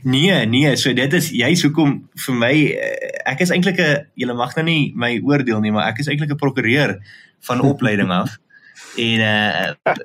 Nee, 0.03 0.45
nee, 0.45 0.75
so 0.75 0.93
dit 0.93 1.13
is 1.13 1.29
jy's 1.31 1.63
hoekom 1.63 2.09
vir 2.25 2.35
my 2.39 2.53
eh, 2.53 3.11
ek 3.31 3.45
is 3.45 3.51
eintlik 3.51 3.79
'n 3.79 4.07
julle 4.15 4.33
mag 4.33 4.55
nou 4.55 4.65
nie 4.65 4.93
my 4.95 5.19
oordeel 5.23 5.61
nie, 5.61 5.71
maar 5.71 5.87
ek 5.91 5.99
is 5.99 6.07
eintlik 6.07 6.31
'n 6.31 6.41
prokureur 6.41 6.99
van 7.41 7.61
opleiding 7.61 8.11
af. 8.11 8.37
En 8.95 9.19
uh 9.19 9.95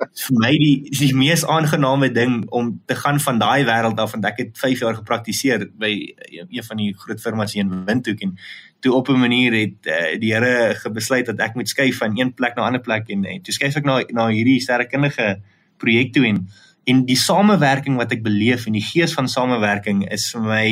vir 0.00 0.36
my 0.40 0.50
die 0.58 0.90
die 0.90 1.14
mees 1.14 1.44
aangename 1.44 2.10
ding 2.10 2.46
om 2.50 2.80
te 2.86 2.94
gaan 2.94 3.20
van 3.20 3.38
daai 3.38 3.64
wêreld 3.64 3.98
af 4.00 4.12
want 4.12 4.24
ek 4.24 4.38
het 4.38 4.58
5 4.58 4.80
jaar 4.80 4.94
gepraktiseer 4.94 5.66
by 5.78 5.90
een 6.30 6.64
van 6.64 6.76
die 6.76 6.94
groot 6.94 7.20
firmas 7.20 7.52
hier 7.52 7.64
in 7.64 7.84
Windhoek 7.84 8.20
en 8.20 8.36
toe 8.80 8.94
op 8.94 9.08
'n 9.08 9.20
manier 9.20 9.52
het 9.52 9.86
uh, 9.86 10.18
die 10.20 10.32
Here 10.32 10.74
gebesluit 10.74 11.26
dat 11.26 11.38
ek 11.38 11.54
moet 11.54 11.68
skuif 11.68 11.98
van 11.98 12.18
een 12.18 12.34
plek 12.34 12.56
na 12.56 12.62
'n 12.62 12.66
ander 12.66 12.80
plek 12.80 13.08
en, 13.08 13.24
en 13.24 13.42
toe 13.42 13.54
skuif 13.54 13.76
ek 13.76 13.84
na 13.84 14.02
na 14.08 14.28
hierdie 14.28 14.60
sterrekundige 14.60 15.40
projek 15.76 16.12
toe 16.12 16.26
en 16.26 16.48
en 16.90 17.04
die 17.08 17.18
samewerking 17.18 17.96
wat 18.00 18.12
ek 18.16 18.24
beleef 18.26 18.66
en 18.66 18.76
die 18.78 18.84
gees 18.84 19.14
van 19.16 19.28
samewerking 19.28 20.02
is 20.10 20.30
vir 20.34 20.44
my 20.48 20.66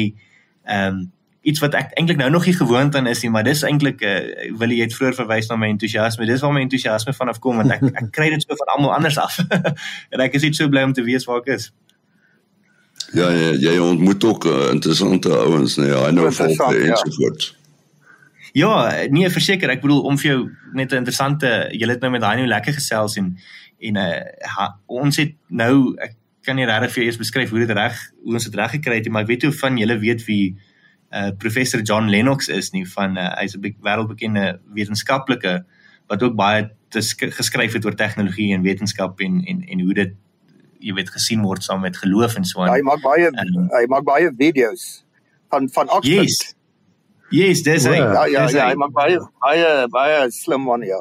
ehm 0.64 0.98
um, 0.98 1.06
iets 1.48 1.62
wat 1.62 1.74
ek 1.78 1.92
eintlik 1.96 2.18
nou 2.18 2.28
nog 2.30 2.46
nie 2.46 2.54
gewoond 2.56 2.96
aan 2.98 3.06
is 3.06 3.22
nie 3.22 3.30
maar 3.32 3.44
dis 3.46 3.62
eintlik 3.64 4.02
uh, 4.04 4.14
wil 4.60 4.72
jy 4.74 4.82
het 4.84 4.94
vroeër 4.94 5.16
verwys 5.20 5.48
na 5.48 5.56
my 5.56 5.70
entoesiasme 5.72 6.26
dis 6.28 6.42
waar 6.44 6.52
my 6.52 6.64
entoesiasme 6.66 7.14
vanaf 7.16 7.38
kom 7.44 7.60
want 7.62 7.72
ek 7.76 7.84
ek 8.02 8.10
kry 8.16 8.30
dit 8.34 8.44
so 8.44 8.58
van 8.58 8.72
almal 8.74 8.94
anders 8.96 9.18
af. 9.22 9.38
En 10.12 10.24
ek 10.24 10.34
is 10.38 10.48
net 10.48 10.58
so 10.58 10.68
bly 10.72 10.82
om 10.88 10.92
te 10.96 11.04
weet 11.06 11.24
waar 11.28 11.44
ek 11.44 11.52
is. 11.56 11.70
Ja 13.16 13.30
ja 13.32 13.52
jy 13.56 13.78
ontmoet 13.80 14.24
ook 14.24 14.48
uh, 14.50 14.56
interessante 14.74 15.32
ouens 15.32 15.78
nee 15.80 15.94
I 15.94 16.10
know 16.10 16.26
en 16.26 16.34
so 16.34 17.14
voort 17.20 17.54
Ja 18.56 18.74
nee 19.14 19.30
verseker 19.30 19.70
ek 19.72 19.84
bedoel 19.84 20.02
om 20.10 20.18
vir 20.20 20.30
jou 20.30 20.40
net 20.74 20.92
'n 20.92 21.04
interessante 21.04 21.68
jy 21.72 21.88
het 21.88 22.04
nou 22.04 22.10
met 22.10 22.20
nou 22.20 22.46
lekker 22.46 22.74
gesels 22.74 23.16
en 23.16 23.36
en 23.78 23.96
uh, 23.96 24.68
ons 24.86 25.20
het 25.20 25.34
nou 25.48 25.94
ek 26.02 26.16
kan 26.46 26.56
nie 26.56 26.66
regtig 26.66 26.94
vir 26.96 27.04
eers 27.04 27.20
beskryf 27.20 27.50
hoe 27.52 27.62
dit 27.62 27.76
reg 27.76 27.98
hoe 28.24 28.34
ons 28.38 28.48
dit 28.48 28.56
reg 28.58 28.74
gekry 28.78 28.98
het 28.98 29.06
nie 29.06 29.12
maar 29.14 29.26
ek 29.26 29.32
weet 29.34 29.48
hoe 29.48 29.54
van 29.60 29.78
julle 29.78 29.98
weet 30.02 30.24
wie 30.26 30.56
uh, 31.12 31.30
professor 31.38 31.82
John 31.82 32.08
Lennox 32.12 32.48
is 32.48 32.72
nie 32.72 32.86
van 32.94 33.18
uh, 33.18 33.30
hy's 33.40 33.56
'n 33.56 33.74
wêreldbekende 33.84 34.58
wetenskaplike 34.74 35.64
wat 36.08 36.22
ook 36.22 36.34
baie 36.34 36.70
geskryf 36.90 37.72
het 37.76 37.84
oor 37.84 37.94
tegnologie 37.94 38.54
en 38.54 38.62
wetenskap 38.62 39.20
en 39.20 39.42
en 39.44 39.62
en 39.62 39.80
hoe 39.80 39.94
dit 39.94 40.14
jy 40.80 40.94
weet 40.94 41.10
gesien 41.10 41.42
word 41.42 41.64
saam 41.64 41.82
met 41.82 41.96
geloof 41.96 42.36
en 42.38 42.46
so 42.46 42.62
aan. 42.62 42.72
Hy 42.72 42.84
maak 42.86 43.02
baie 43.02 43.28
um, 43.28 43.66
hy 43.74 43.84
maak 43.90 44.06
baie 44.06 44.30
video's 44.38 45.04
van 45.52 45.68
van 45.74 45.90
Oxford. 45.90 46.28
Yes. 46.28 46.54
Yes, 47.28 47.62
dis 47.62 47.84
hy. 47.84 47.98
Ja, 47.98 48.24
ja, 48.24 48.46
ja, 48.48 48.68
hy 48.70 48.76
maak 48.80 48.94
baie 48.96 49.18
baie 49.42 49.72
baie 49.92 50.20
slim 50.32 50.64
man 50.64 50.86
ja. 50.86 51.00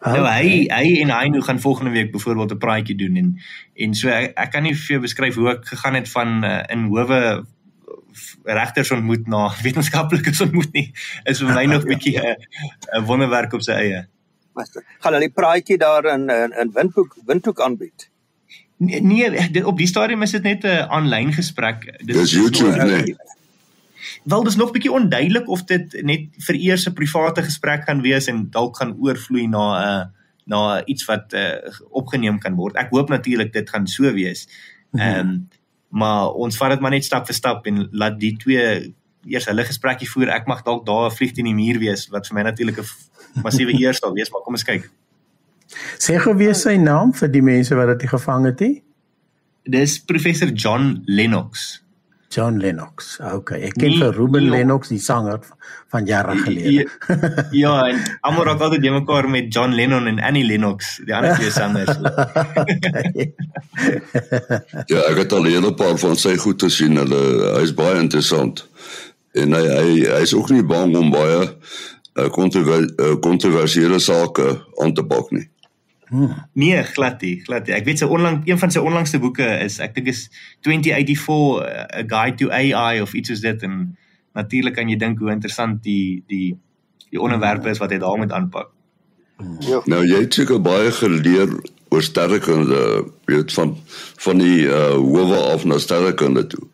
Okay. 0.00 0.16
Nou 0.16 0.24
hy 0.24 0.52
hy 0.72 1.00
en 1.02 1.10
hy 1.12 1.28
nou 1.28 1.42
gaan 1.44 1.58
volgende 1.60 1.90
week 1.92 2.12
byvoorbeeld 2.12 2.52
'n 2.52 2.58
praatjie 2.58 2.96
doen 2.96 3.16
en 3.16 3.38
en 3.74 3.94
so 3.94 4.08
ek, 4.08 4.32
ek 4.36 4.50
kan 4.50 4.62
nie 4.62 4.74
vir 4.74 4.94
jou 4.96 5.00
beskryf 5.00 5.34
hoe 5.34 5.50
ek 5.50 5.66
gegaan 5.68 5.94
het 5.94 6.08
van 6.08 6.44
uh, 6.44 6.62
in 6.72 6.86
howe 6.88 7.44
regters 8.44 8.90
ontmoet 8.90 9.26
na 9.26 9.50
wetenskaplikes 9.64 10.40
ontmoet 10.40 10.72
nie 10.72 10.92
is 11.24 11.42
vir 11.44 11.52
my 11.52 11.64
nog 11.64 11.84
bietjie 11.92 12.16
'n 12.16 12.32
uh, 12.32 13.00
'n 13.00 13.04
wonderwerk 13.04 13.52
op 13.52 13.62
sy 13.62 13.72
eie. 13.72 14.06
Gaan 14.56 15.12
hulle 15.12 15.28
die 15.28 15.36
praatjie 15.42 15.76
daar 15.78 16.04
in 16.14 16.30
in, 16.30 16.56
in 16.62 16.72
Windhoek 16.72 17.16
Windhoek 17.26 17.60
aanbied? 17.60 18.08
Nee, 18.76 19.00
nee 19.02 19.66
op 19.66 19.76
die 19.76 19.86
stadium 19.86 20.22
is 20.22 20.30
dit 20.30 20.42
net 20.42 20.64
'n 20.64 20.88
aanlyn 20.88 21.32
gesprek. 21.32 21.84
Dit 22.04 22.16
is 22.16 22.32
YouTube 22.32 22.84
nee. 22.84 23.16
Wel 24.22 24.42
dis 24.44 24.56
nog 24.56 24.72
bietjie 24.72 24.92
onduidelik 24.92 25.48
of 25.48 25.64
dit 25.64 26.02
net 26.02 26.28
vir 26.46 26.54
eers 26.54 26.86
'n 26.86 26.92
private 26.92 27.42
gesprek 27.42 27.84
gaan 27.84 28.02
wees 28.02 28.26
en 28.26 28.50
dalk 28.50 28.76
gaan 28.76 28.96
oorvloei 28.98 29.46
na 29.46 29.64
'n 29.76 29.84
uh, 29.86 30.04
na 30.50 30.84
iets 30.84 31.04
wat 31.04 31.32
uh, 31.32 31.56
opgeneem 31.90 32.38
kan 32.38 32.54
word. 32.54 32.76
Ek 32.76 32.90
hoop 32.90 33.08
natuurlik 33.08 33.52
dit 33.52 33.70
gaan 33.70 33.86
so 33.86 34.12
wees. 34.12 34.48
Mhm. 34.90 35.02
Ehm 35.02 35.18
um, 35.28 35.48
maar 35.90 36.30
ons 36.38 36.56
vat 36.56 36.70
dit 36.70 36.80
maar 36.80 36.90
net 36.94 37.04
stap 37.04 37.26
vir 37.26 37.34
stap 37.34 37.66
en 37.66 37.88
laat 37.90 38.20
die 38.20 38.36
twee 38.38 38.94
eers 39.26 39.48
hulle 39.50 39.64
gesprekkie 39.66 40.06
voer. 40.10 40.28
Ek 40.30 40.46
mag 40.46 40.62
dalk 40.62 40.86
daar 40.86 41.10
'n 41.10 41.16
vlieg 41.16 41.32
teen 41.32 41.50
die 41.50 41.54
muur 41.54 41.78
wees 41.78 42.06
wat 42.08 42.26
vir 42.26 42.34
my 42.34 42.42
natuurlik 42.42 42.78
'n 42.78 43.42
massiewe 43.42 43.74
eer 43.74 43.94
sal 43.94 44.14
wees, 44.14 44.30
maar 44.30 44.42
kom 44.42 44.54
ons 44.54 44.64
kyk. 44.64 44.90
Sê 45.98 46.18
gou 46.18 46.34
weer 46.36 46.54
sy 46.54 46.76
naam 46.76 47.12
vir 47.12 47.28
die 47.28 47.42
mense 47.42 47.74
wat 47.74 47.98
dit 47.98 48.08
gevang 48.08 48.44
het 48.44 48.60
nie. 48.60 48.82
Dis 49.64 49.98
professor 49.98 50.48
John 50.48 51.02
Lennox. 51.06 51.82
John 52.30 52.62
Lennox. 52.62 53.18
Okay, 53.18 53.58
ek 53.66 53.74
ken 53.74 53.96
vir 53.98 54.14
Ruben 54.14 54.44
nie, 54.46 54.54
Lennox, 54.54 54.86
die 54.92 55.00
sanger 55.02 55.40
van 55.90 56.06
jare 56.06 56.36
gelede. 56.38 56.86
Ja, 56.86 57.16
ja 57.50 57.88
en 57.90 57.98
almal 58.22 58.44
raak 58.46 58.60
altyd 58.62 58.84
by 58.84 58.90
mekaar 59.00 59.26
met 59.30 59.50
John 59.50 59.74
Lennon 59.74 60.06
en 60.06 60.20
Annie 60.22 60.44
Lennox, 60.46 61.00
die 61.06 61.14
ander 61.16 61.34
twee 61.40 61.50
sangers. 61.50 61.90
ja, 64.92 65.00
ek 65.10 65.18
het 65.24 65.32
al 65.34 65.42
'n 65.42 65.54
hele 65.56 65.74
paar 65.74 65.98
van 65.98 66.16
sy 66.16 66.36
goed 66.38 66.62
gesien. 66.62 66.96
Hulle 67.02 67.22
hy's 67.58 67.74
baie 67.74 67.98
interessant. 67.98 68.62
En 69.34 69.52
hy 69.58 69.66
hy 69.66 70.06
hy's 70.20 70.34
ook 70.34 70.50
nie 70.54 70.62
bang 70.62 70.96
om 70.96 71.10
baie 71.10 71.50
kontroversiële 73.26 73.98
sake 73.98 74.62
aan 74.82 74.94
te 74.94 75.02
pak 75.02 75.30
nie. 75.34 75.50
Hmm. 76.10 76.34
Nee, 76.58 76.82
glad 76.82 77.20
nie, 77.22 77.36
glad 77.46 77.66
nie. 77.66 77.74
Ek 77.76 77.86
weet 77.86 78.02
sy 78.02 78.06
onlangs 78.10 78.48
een 78.48 78.58
van 78.58 78.72
sy 78.74 78.82
onlangste 78.82 79.20
boeke 79.22 79.46
is 79.62 79.78
ek 79.78 79.94
dink 79.94 80.10
is 80.10 80.24
2084 80.66 81.60
A 81.62 82.02
Guide 82.10 82.40
to 82.40 82.50
AI 82.50 83.00
of 83.00 83.14
iets 83.14 83.30
soos 83.30 83.44
dit 83.44 83.62
en 83.66 83.76
natuurlik 84.34 84.74
kan 84.74 84.90
jy 84.90 84.98
dink 84.98 85.22
hoe 85.22 85.30
interessant 85.30 85.78
die 85.86 86.24
die 86.30 86.56
die 87.10 87.20
onderwerpe 87.22 87.70
is 87.70 87.78
wat 87.82 87.94
hy 87.94 88.00
daarmee 88.02 88.30
aanpak. 88.34 88.72
Ja. 89.66 89.80
Nou 89.90 90.02
jy 90.06 90.24
het 90.24 90.34
seker 90.34 90.60
baie 90.62 90.90
geleer 90.94 91.54
oor 91.90 92.02
sterrekunde, 92.02 92.82
weet 93.30 93.54
van 93.54 93.76
van 94.26 94.42
die 94.42 94.66
uh 94.66 94.98
howe 94.98 95.40
af 95.54 95.64
na 95.64 95.78
sterrekunde 95.78 96.46
toe. 96.46 96.66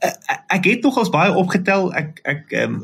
Uh, 0.00 0.12
ek 0.56 0.64
het 0.64 0.82
nogals 0.84 1.12
baie 1.12 1.32
opgetel. 1.36 1.88
Ek 1.96 2.20
ek 2.24 2.52
um, 2.64 2.82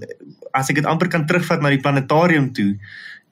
as 0.57 0.71
ek 0.73 0.81
dit 0.81 0.89
amper 0.89 1.09
kan 1.13 1.27
terugvat 1.29 1.61
na 1.61 1.73
die 1.73 1.83
planetarium 1.83 2.53
toe 2.57 2.75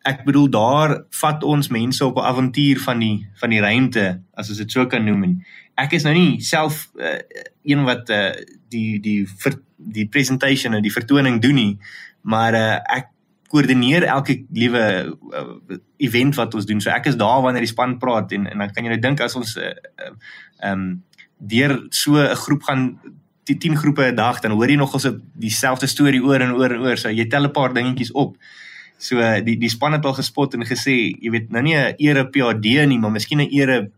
ek 0.04 0.24
bedoel 0.24 0.48
daar 0.52 0.94
vat 1.20 1.44
ons 1.44 1.68
mense 1.68 2.04
op 2.04 2.16
'n 2.16 2.28
avontuur 2.30 2.80
van 2.80 2.98
die 2.98 3.28
van 3.40 3.50
die 3.50 3.60
ruimte 3.60 4.20
as 4.34 4.48
ons 4.48 4.58
dit 4.58 4.70
so 4.70 4.86
kan 4.86 5.04
noem. 5.04 5.22
En 5.22 5.44
ek 5.74 5.92
is 5.92 6.04
nou 6.04 6.14
nie 6.14 6.40
self 6.40 6.90
uh, 6.96 7.18
een 7.64 7.84
wat 7.84 8.10
uh, 8.10 8.32
die 8.68 9.00
die 9.00 9.26
ver, 9.26 9.60
die 9.76 10.08
presentation 10.08 10.74
en 10.74 10.82
die 10.82 10.92
vertoning 10.92 11.40
doen 11.40 11.54
nie 11.54 11.78
maar 12.24 12.56
uh, 12.56 12.76
ek 12.96 13.10
koördineer 13.52 14.06
elke 14.10 14.40
liewe 14.52 14.84
uh, 15.30 15.78
event 16.02 16.34
wat 16.40 16.54
ons 16.56 16.66
doen. 16.66 16.80
So 16.82 16.90
ek 16.90 17.10
is 17.12 17.18
daar 17.20 17.42
wanneer 17.44 17.62
die 17.62 17.70
span 17.70 17.98
praat 18.02 18.32
en 18.34 18.48
en 18.50 18.64
dan 18.64 18.72
kan 18.72 18.86
jy 18.86 18.94
nou 18.94 19.02
dink 19.02 19.22
as 19.22 19.36
ons 19.38 19.54
ehm 19.60 19.68
uh, 19.68 20.08
uh, 20.08 20.72
um, 20.72 20.88
deur 21.38 21.76
so 21.90 22.16
'n 22.16 22.40
groep 22.40 22.62
gaan 22.62 22.84
die 23.44 23.58
10 23.60 23.76
groepe 23.76 24.08
'n 24.08 24.16
dag 24.16 24.40
dan 24.40 24.56
hoor 24.56 24.70
jy 24.70 24.76
nog 24.76 24.94
ons 24.94 25.06
dieselfde 25.36 25.86
storie 25.86 26.22
oor 26.22 26.40
en 26.40 26.54
oor 26.54 26.72
en 26.72 26.80
oor. 26.80 26.96
So 26.96 27.08
jy 27.08 27.28
tel 27.28 27.44
'n 27.44 27.52
paar 27.52 27.74
dingetjies 27.74 28.12
op 28.12 28.36
So 28.98 29.20
die 29.44 29.56
die 29.60 29.68
span 29.68 29.92
het 29.92 30.04
al 30.04 30.16
gespot 30.16 30.54
en 30.54 30.64
gesê, 30.64 30.94
jy 31.20 31.30
weet, 31.30 31.50
nou 31.50 31.62
nie 31.62 31.76
'n 31.76 31.94
ere 31.98 32.24
PhD 32.30 32.86
nie, 32.86 32.98
maar 32.98 33.10
miskien 33.10 33.40
'n 33.40 33.50
ere 33.50 33.90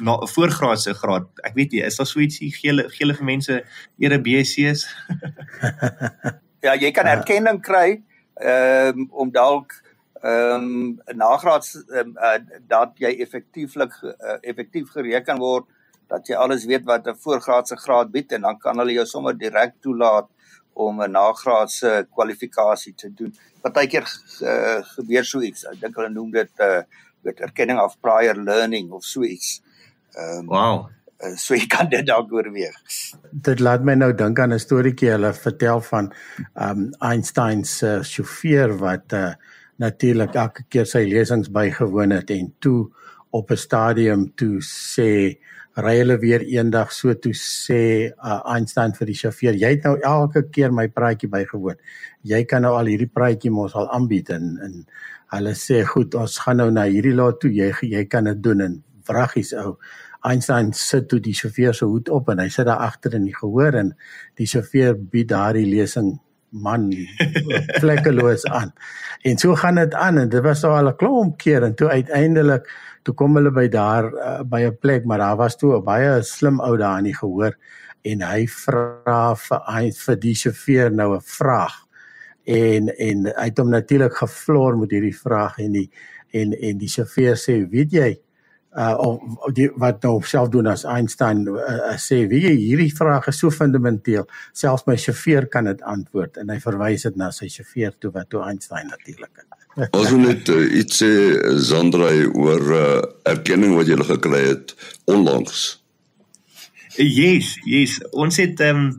na 0.00 0.16
'n 0.16 0.28
voorgraadse 0.28 0.94
graad. 0.94 1.26
Ek 1.44 1.54
weet 1.54 1.72
nie, 1.72 1.82
is 1.82 1.96
daar 1.96 2.06
so 2.06 2.20
ietsie 2.20 2.50
gele 2.50 2.88
gele 2.90 3.14
vir 3.14 3.24
mense 3.24 3.64
ere 3.98 4.18
BSc's? 4.18 4.86
ja, 6.66 6.74
jy 6.74 6.90
kan 6.90 7.06
erkenning 7.06 7.60
kry 7.62 8.02
ehm 8.34 8.98
um, 8.98 9.08
om 9.12 9.30
dalk 9.30 9.72
ehm 10.22 10.64
um, 10.64 11.00
nagraads 11.14 11.76
um, 11.88 12.16
uh, 12.16 12.38
dat 12.66 12.92
jy 12.98 13.12
effektiewelik 13.20 13.92
uh, 14.02 14.38
effektief 14.42 14.90
gereken 14.90 15.38
word 15.38 15.68
dat 16.08 16.26
jy 16.28 16.36
alles 16.36 16.64
weet 16.66 16.84
wat 16.84 17.06
'n 17.06 17.20
voorgraadse 17.26 17.76
graad 17.76 18.10
bied 18.10 18.32
en 18.32 18.40
dan 18.48 18.58
kan 18.58 18.78
hulle 18.78 18.92
jou 18.92 19.06
sommer 19.06 19.38
direk 19.38 19.74
toelaat 19.80 20.28
om 20.74 21.02
'n 21.02 21.10
nagraadse 21.10 22.06
kwalifikasie 22.10 22.94
te 22.94 23.10
doen 23.14 23.34
partykeer 23.62 24.06
uh, 24.42 24.82
gebeur 24.96 25.24
so 25.24 25.40
iets. 25.40 25.64
Ek 25.70 25.80
dink 25.80 25.96
hulle 25.96 26.10
noem 26.12 26.30
dit 26.30 26.50
'n 26.58 26.62
uh, 26.62 26.82
weet 27.24 27.40
erkenning 27.40 27.80
of 27.80 27.96
prior 28.00 28.36
learning 28.36 28.92
of 28.92 29.04
so 29.04 29.24
iets. 29.24 29.62
Ehm 30.14 30.38
um, 30.38 30.46
Wow. 30.46 30.90
Uh, 31.22 31.36
so 31.36 31.54
jy 31.54 31.66
kan 31.70 31.88
dit 31.88 32.06
dalk 32.06 32.32
oorweeg. 32.32 32.74
Dit 33.30 33.60
laat 33.60 33.84
my 33.86 33.94
nou 33.94 34.12
dink 34.12 34.38
aan 34.38 34.52
'n 34.52 34.60
storieetjie 34.60 35.10
hulle 35.14 35.32
vertel 35.32 35.80
van 35.80 36.12
ehm 36.54 36.70
um, 36.70 36.90
Einstein 37.00 37.64
se 37.64 37.86
uh, 37.86 38.02
sjofeur 38.02 38.76
wat 38.78 39.12
uh, 39.12 39.32
natuurlik 39.76 40.34
elke 40.34 40.64
keer 40.68 40.86
sy 40.86 41.04
lesings 41.08 41.50
bygewoon 41.50 42.10
het 42.10 42.30
en 42.30 42.54
toe 42.58 42.90
op 43.30 43.50
'n 43.50 43.56
stadium 43.56 44.34
toe 44.34 44.60
sê 44.60 45.38
ry 45.82 45.96
hulle 45.98 46.16
weer 46.22 46.44
eendag 46.46 46.92
so 46.94 47.14
toe 47.18 47.32
sê 47.34 47.80
uh, 48.12 48.40
Einstein 48.54 48.94
vir 48.94 49.10
die 49.10 49.16
sjofeur 49.18 49.58
jy 49.58 49.72
het 49.74 49.88
nou 49.88 49.96
elke 49.98 50.44
keer 50.54 50.72
my 50.72 50.86
praatjie 50.88 51.30
bygewoon. 51.32 51.80
Jy 52.22 52.44
kan 52.50 52.62
nou 52.62 52.76
al 52.78 52.92
hierdie 52.92 53.10
praatjie 53.10 53.50
mos 53.50 53.74
al 53.74 53.90
aanbied. 53.90 54.30
En 54.36 54.54
en 54.62 54.80
hulle 55.34 55.54
sê 55.58 55.82
goed 55.88 56.14
ons 56.14 56.38
gaan 56.44 56.62
nou 56.62 56.70
na 56.70 56.86
hierdie 56.86 57.14
laat 57.14 57.40
toe. 57.42 57.50
Jy 57.50 57.72
jy 57.90 58.04
kan 58.06 58.30
dit 58.30 58.42
doen. 58.42 58.62
En 58.62 58.82
vragies 59.04 59.52
ou 59.58 59.76
Einstein 60.24 60.72
sit 60.72 61.08
toe 61.10 61.18
die 61.20 61.34
sjofeur 61.36 61.74
se 61.76 61.84
hoed 61.84 62.08
op 62.08 62.30
en 62.32 62.40
hy 62.40 62.48
sit 62.48 62.64
daar 62.68 62.86
agter 62.86 63.18
in 63.18 63.26
die 63.28 63.36
gehoor 63.36 63.76
en 63.76 63.90
die 64.40 64.46
sjofeur 64.48 64.94
bied 64.96 65.28
daardie 65.34 65.66
lesing 65.68 66.14
man 66.54 66.90
vlekkeloos 67.82 68.46
aan. 68.46 68.72
En 69.22 69.38
so 69.38 69.54
gaan 69.54 69.74
dit 69.80 69.94
aan 69.94 70.18
en 70.18 70.28
dit 70.28 70.42
was 70.42 70.64
al 70.64 70.88
'n 70.88 70.96
klomp 70.96 71.38
keer 71.38 71.62
en 71.62 71.74
toe 71.74 71.88
uiteindelik 71.88 72.70
toe 73.02 73.14
kom 73.14 73.36
hulle 73.36 73.50
by 73.50 73.68
daar 73.68 74.12
uh, 74.12 74.42
by 74.42 74.60
'n 74.66 74.78
plek 74.78 75.04
maar 75.04 75.18
daar 75.18 75.36
was 75.36 75.56
toe 75.56 75.76
'n 75.76 75.84
baie 75.84 76.22
slim 76.22 76.60
ou 76.60 76.76
daar 76.76 76.98
in 76.98 77.04
die 77.04 77.16
gehoor 77.16 77.56
en 78.02 78.20
hy 78.22 78.46
vra 78.46 79.34
vir 79.34 79.60
hy 79.66 79.90
vir 79.90 80.16
die 80.16 80.34
chauffeur 80.34 80.90
nou 80.92 81.16
'n 81.16 81.20
vraag. 81.20 81.76
En 82.44 82.88
en 82.88 83.26
hy 83.26 83.48
het 83.48 83.58
hom 83.58 83.70
natuurlik 83.70 84.14
gevloor 84.14 84.76
met 84.78 84.90
hierdie 84.90 85.16
vraag 85.16 85.58
en 85.58 85.72
die 85.72 85.90
en 86.30 86.52
en 86.52 86.78
die 86.78 86.88
chauffeur 86.88 87.36
sê 87.36 87.68
weet 87.70 87.92
jy 87.92 88.20
uh 88.74 88.94
of 88.98 89.52
die 89.54 89.68
wat 89.78 90.02
nou 90.02 90.16
self 90.26 90.50
doen 90.50 90.66
as 90.66 90.84
Einstein 90.84 91.44
uh, 91.48 91.58
uh, 91.62 91.96
sê 92.00 92.24
wie 92.30 92.42
hierdie 92.46 92.90
vraag 92.94 93.28
is 93.30 93.38
so 93.38 93.50
fundamenteel 93.54 94.26
selfs 94.52 94.86
my 94.88 94.96
chauffeur 94.98 95.46
kan 95.46 95.70
dit 95.70 95.82
antwoord 95.82 96.40
en 96.42 96.50
hy 96.50 96.58
verwys 96.62 97.06
dit 97.06 97.20
na 97.20 97.30
sy 97.34 97.48
chauffeur 97.48 97.94
toe 97.98 98.10
wat 98.14 98.30
toe 98.34 98.42
Einstein 98.48 98.90
natuurlik 98.90 99.42
het 99.42 99.54
Ons 99.98 100.10
wil 100.12 100.20
net 100.22 100.50
uh, 100.54 100.60
iets 100.78 101.00
sê 101.02 101.10
Sandra 101.66 102.10
oor 102.30 102.68
uh, 102.74 103.00
erkenning 103.26 103.74
wat 103.74 103.90
jy 103.90 103.98
gekry 104.06 104.42
het 104.46 104.74
onlangs. 105.10 105.64
Yes, 106.94 107.56
yes. 107.66 107.98
Ons 108.14 108.38
het 108.42 108.62
ehm 108.62 108.84
um, 108.84 108.92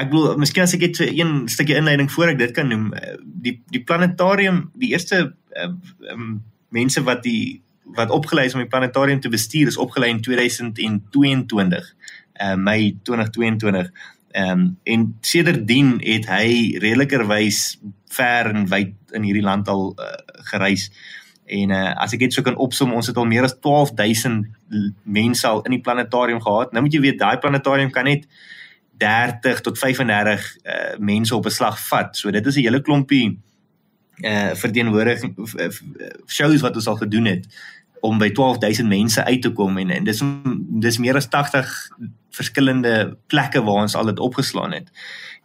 ek 0.00 0.08
wil 0.12 0.38
miskien 0.40 0.64
as 0.64 0.72
ek 0.76 0.86
net 0.86 0.98
so 0.98 1.04
een 1.04 1.32
stukkie 1.52 1.76
inleiding 1.76 2.08
voor 2.12 2.32
ek 2.32 2.38
dit 2.40 2.52
kan 2.56 2.68
noem, 2.68 2.86
eh, 2.96 3.16
die 3.22 3.58
die 3.72 3.82
planetarium, 3.84 4.66
die 4.76 4.92
eerste 4.92 5.20
ehm 5.52 5.76
uh, 6.00 6.12
um, 6.12 6.40
mense 6.72 7.02
wat 7.04 7.20
die 7.24 7.60
wat 7.84 8.10
opgelei 8.10 8.46
is 8.46 8.54
om 8.54 8.60
die 8.60 8.68
planetarium 8.68 9.20
te 9.20 9.28
bestuur 9.28 9.66
is 9.66 9.76
opgelei 9.76 10.10
in 10.10 10.20
2022. 10.20 11.94
Uh 12.42 12.54
Mei 12.54 12.98
2022. 13.02 13.90
Ehm 14.32 14.50
um, 14.50 14.78
en 14.82 15.16
sedertdien 15.20 15.98
het 16.00 16.26
hy 16.26 16.78
redelikerwys 16.80 17.80
ver 18.08 18.48
en 18.54 18.68
wyd 18.68 18.94
in 19.12 19.26
hierdie 19.26 19.44
land 19.44 19.68
al 19.68 19.92
uh, 19.98 20.06
gereis. 20.48 20.88
En 21.44 21.70
uh, 21.70 21.92
as 22.00 22.14
ek 22.16 22.24
dit 22.24 22.32
sou 22.32 22.44
kan 22.44 22.56
opsom, 22.56 22.94
ons 22.96 23.06
het 23.06 23.18
al 23.20 23.28
meer 23.28 23.44
as 23.44 23.58
12000 23.60 24.46
mense 25.02 25.46
al 25.46 25.60
in 25.68 25.76
die 25.76 25.82
planetarium 25.84 26.40
gehad. 26.40 26.72
Nou 26.72 26.84
moet 26.84 26.96
jy 26.96 27.02
weet 27.04 27.20
daai 27.20 27.38
planetarium 27.44 27.92
kan 27.92 28.08
net 28.08 28.24
30 29.02 29.60
tot 29.66 29.78
35 29.78 30.48
uh, 30.64 30.96
mense 30.98 31.34
op 31.36 31.46
'n 31.46 31.56
slag 31.58 31.80
vat. 31.88 32.16
So 32.16 32.30
dit 32.30 32.46
is 32.46 32.56
'n 32.56 32.64
hele 32.68 32.80
klompie 32.80 33.38
uh 34.20 34.52
verteenwoordiging 34.54 35.34
shows 36.26 36.60
wat 36.60 36.76
ons 36.76 36.86
al 36.86 36.96
gedoen 36.96 37.24
het 37.24 37.46
om 38.02 38.18
by 38.18 38.30
12000 38.34 38.88
mense 38.88 39.24
uit 39.24 39.42
te 39.42 39.52
kom 39.54 39.78
en, 39.78 39.90
en 39.90 40.04
dis 40.04 40.22
dis 40.82 40.98
meer 40.98 41.16
as 41.16 41.28
80 41.30 41.70
verskillende 42.34 43.16
plekke 43.30 43.62
waar 43.62 43.86
ons 43.86 43.94
al 43.94 44.10
dit 44.10 44.18
opgeslaan 44.18 44.72
het. 44.72 44.90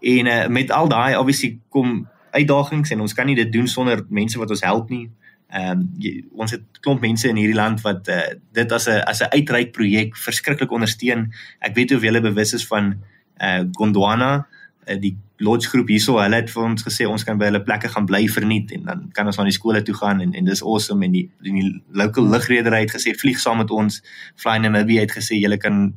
En 0.02 0.26
uh, 0.26 0.48
met 0.48 0.72
al 0.72 0.90
daai 0.90 1.18
obviously 1.18 1.58
kom 1.70 2.08
uitdagings 2.32 2.92
en 2.92 3.02
ons 3.06 3.14
kan 3.14 3.30
nie 3.30 3.38
dit 3.38 3.52
doen 3.54 3.68
sonder 3.68 4.04
mense 4.10 4.40
wat 4.42 4.50
ons 4.50 4.66
help 4.66 4.90
nie. 4.94 5.06
Ehm 5.48 5.86
um, 5.86 6.42
ons 6.44 6.52
het 6.52 6.82
klomp 6.84 7.02
mense 7.02 7.30
in 7.30 7.38
hierdie 7.40 7.56
land 7.56 7.82
wat 7.86 8.10
uh, 8.12 8.34
dit 8.54 8.72
as 8.72 8.88
'n 8.90 9.00
as 9.06 9.22
'n 9.22 9.32
uitreik 9.38 9.72
projek 9.72 10.18
verskriklik 10.18 10.72
ondersteun. 10.72 11.32
Ek 11.60 11.76
weet 11.76 11.92
hoe 11.92 12.02
hulle 12.02 12.22
bewus 12.22 12.54
is 12.54 12.68
van 12.68 12.96
uh 13.42 13.64
Gondwana, 13.72 14.34
uh, 14.36 14.57
die 14.96 15.18
lodge 15.44 15.70
groep 15.70 15.92
hierso. 15.92 16.18
Hulle 16.22 16.40
het 16.42 16.50
vir 16.52 16.64
ons 16.64 16.84
gesê 16.86 17.08
ons 17.10 17.24
kan 17.28 17.38
by 17.40 17.52
hulle 17.52 17.64
plekke 17.64 17.92
gaan 17.94 18.08
bly 18.10 18.24
verniet 18.32 18.72
en 18.72 18.88
dan 18.88 19.06
kan 19.14 19.28
ons 19.28 19.40
aan 19.40 19.50
die 19.50 19.56
skole 19.56 19.84
toe 19.84 19.96
gaan 19.98 20.24
en 20.24 20.34
en 20.34 20.48
dis 20.48 20.64
awesome 20.64 21.06
en 21.06 21.16
die 21.16 21.28
die 21.44 21.68
local 21.92 22.30
lugredery 22.32 22.86
het 22.86 22.96
gesê 22.96 23.14
vlieg 23.18 23.40
saam 23.44 23.62
met 23.62 23.72
ons. 23.72 24.02
Fly 24.40 24.58
Namibia 24.64 25.04
het 25.06 25.16
gesê 25.18 25.40
julle 25.42 25.60
kan 25.62 25.92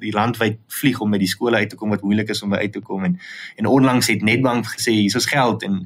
die 0.00 0.12
landwyd 0.16 0.58
vlieg 0.72 1.00
om 1.04 1.12
by 1.12 1.18
die 1.20 1.28
skole 1.28 1.60
uit 1.60 1.70
te 1.72 1.76
kom 1.76 1.92
wat 1.92 2.04
moeilik 2.06 2.30
is 2.32 2.42
om 2.44 2.54
by 2.54 2.62
uit 2.64 2.72
te 2.72 2.82
kom 2.84 3.04
en 3.04 3.18
en 3.60 3.68
onlangs 3.68 4.08
het 4.12 4.24
Nedbank 4.24 4.70
gesê 4.74 4.94
hier 4.96 5.16
is 5.16 5.28
geld 5.28 5.66
en 5.66 5.82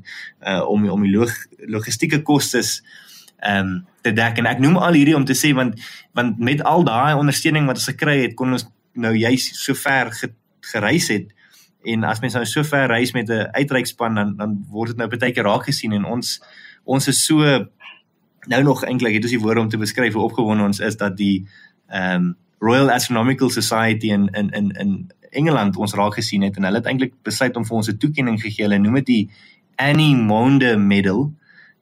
uh 0.46 0.62
om 0.70 0.87
om 0.90 1.02
die 1.02 1.14
log, 1.16 1.35
logistieke 1.66 2.22
kostes 2.22 2.80
ehm 3.42 3.66
um, 3.66 3.74
te 4.04 4.12
dek 4.12 4.38
en 4.38 4.46
ek 4.46 4.61
noem 4.61 4.76
al 4.76 4.96
hierdie 4.96 5.16
om 5.16 5.24
te 5.24 5.37
sê 5.37 5.52
want 5.57 5.80
want 6.14 6.38
met 6.38 6.62
al 6.62 6.85
daai 6.85 7.14
ondersteuning 7.18 7.66
wat 7.66 7.80
ons 7.80 7.90
gekry 7.90 8.20
het 8.22 8.37
kon 8.38 8.52
ons 8.52 8.68
nou 8.94 9.14
juis 9.16 9.50
so 9.59 9.74
ver 9.74 10.12
ge, 10.14 10.30
gereis 10.70 11.09
het 11.11 11.34
en 11.85 12.05
as 12.05 12.20
mense 12.20 12.37
nou 12.37 12.47
so 12.47 12.64
ver 12.64 12.88
reis 12.88 13.12
met 13.12 13.29
'n 13.29 13.49
uitreikspan 13.53 14.14
dan 14.14 14.37
dan 14.37 14.64
word 14.70 14.88
dit 14.88 14.97
nou 14.97 15.09
baie 15.09 15.33
keer 15.33 15.44
raak 15.44 15.64
gesien 15.64 15.92
en 15.92 16.05
ons 16.05 16.40
ons 16.85 17.09
is 17.09 17.25
so 17.27 17.66
nou 18.47 18.62
nog 18.62 18.85
eintlik 18.85 19.14
het 19.14 19.23
ons 19.23 19.37
die 19.37 19.40
woorde 19.40 19.61
om 19.61 19.68
te 19.68 19.79
beskryf 19.79 20.12
hoe 20.14 20.23
opgewonde 20.23 20.64
ons 20.64 20.81
is 20.81 20.97
dat 20.97 21.16
die 21.16 21.47
ehm 21.88 22.14
um, 22.14 22.37
Royal 22.64 22.90
Astronomical 22.90 23.51
Society 23.51 24.11
in 24.12 24.29
in 24.33 24.51
in 24.51 24.70
in 24.70 25.11
Engeland 25.31 25.77
ons 25.77 25.94
raak 25.94 26.14
gesien 26.14 26.42
het 26.42 26.57
en 26.57 26.64
hulle 26.64 26.81
het 26.81 26.87
eintlik 26.87 27.12
besluit 27.23 27.57
om 27.57 27.64
vir 27.64 27.77
ons 27.77 27.88
'n 27.90 27.99
toekenning 27.99 28.40
gegee. 28.40 28.64
Hulle 28.64 28.79
noem 28.79 28.94
dit 28.94 29.07
die 29.07 29.31
Annie 29.77 30.16
Monde 30.16 30.77
Medal 30.77 31.33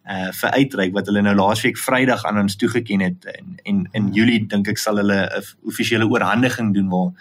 uh 0.02 0.32
vir 0.34 0.50
uitreik 0.50 0.92
wat 0.92 1.06
hulle 1.06 1.22
nou 1.22 1.34
laasweek 1.34 1.78
Vrydag 1.78 2.24
aan 2.24 2.38
ons 2.38 2.56
toegeken 2.56 3.00
het 3.00 3.24
en 3.24 3.58
en 3.62 3.88
in 3.92 4.12
Julie 4.12 4.46
dink 4.46 4.68
ek 4.68 4.78
sal 4.78 4.96
hulle 4.96 5.30
'n 5.30 5.42
offisiële 5.62 6.08
oorhandiging 6.08 6.74
doen 6.74 6.88
waar 6.88 7.12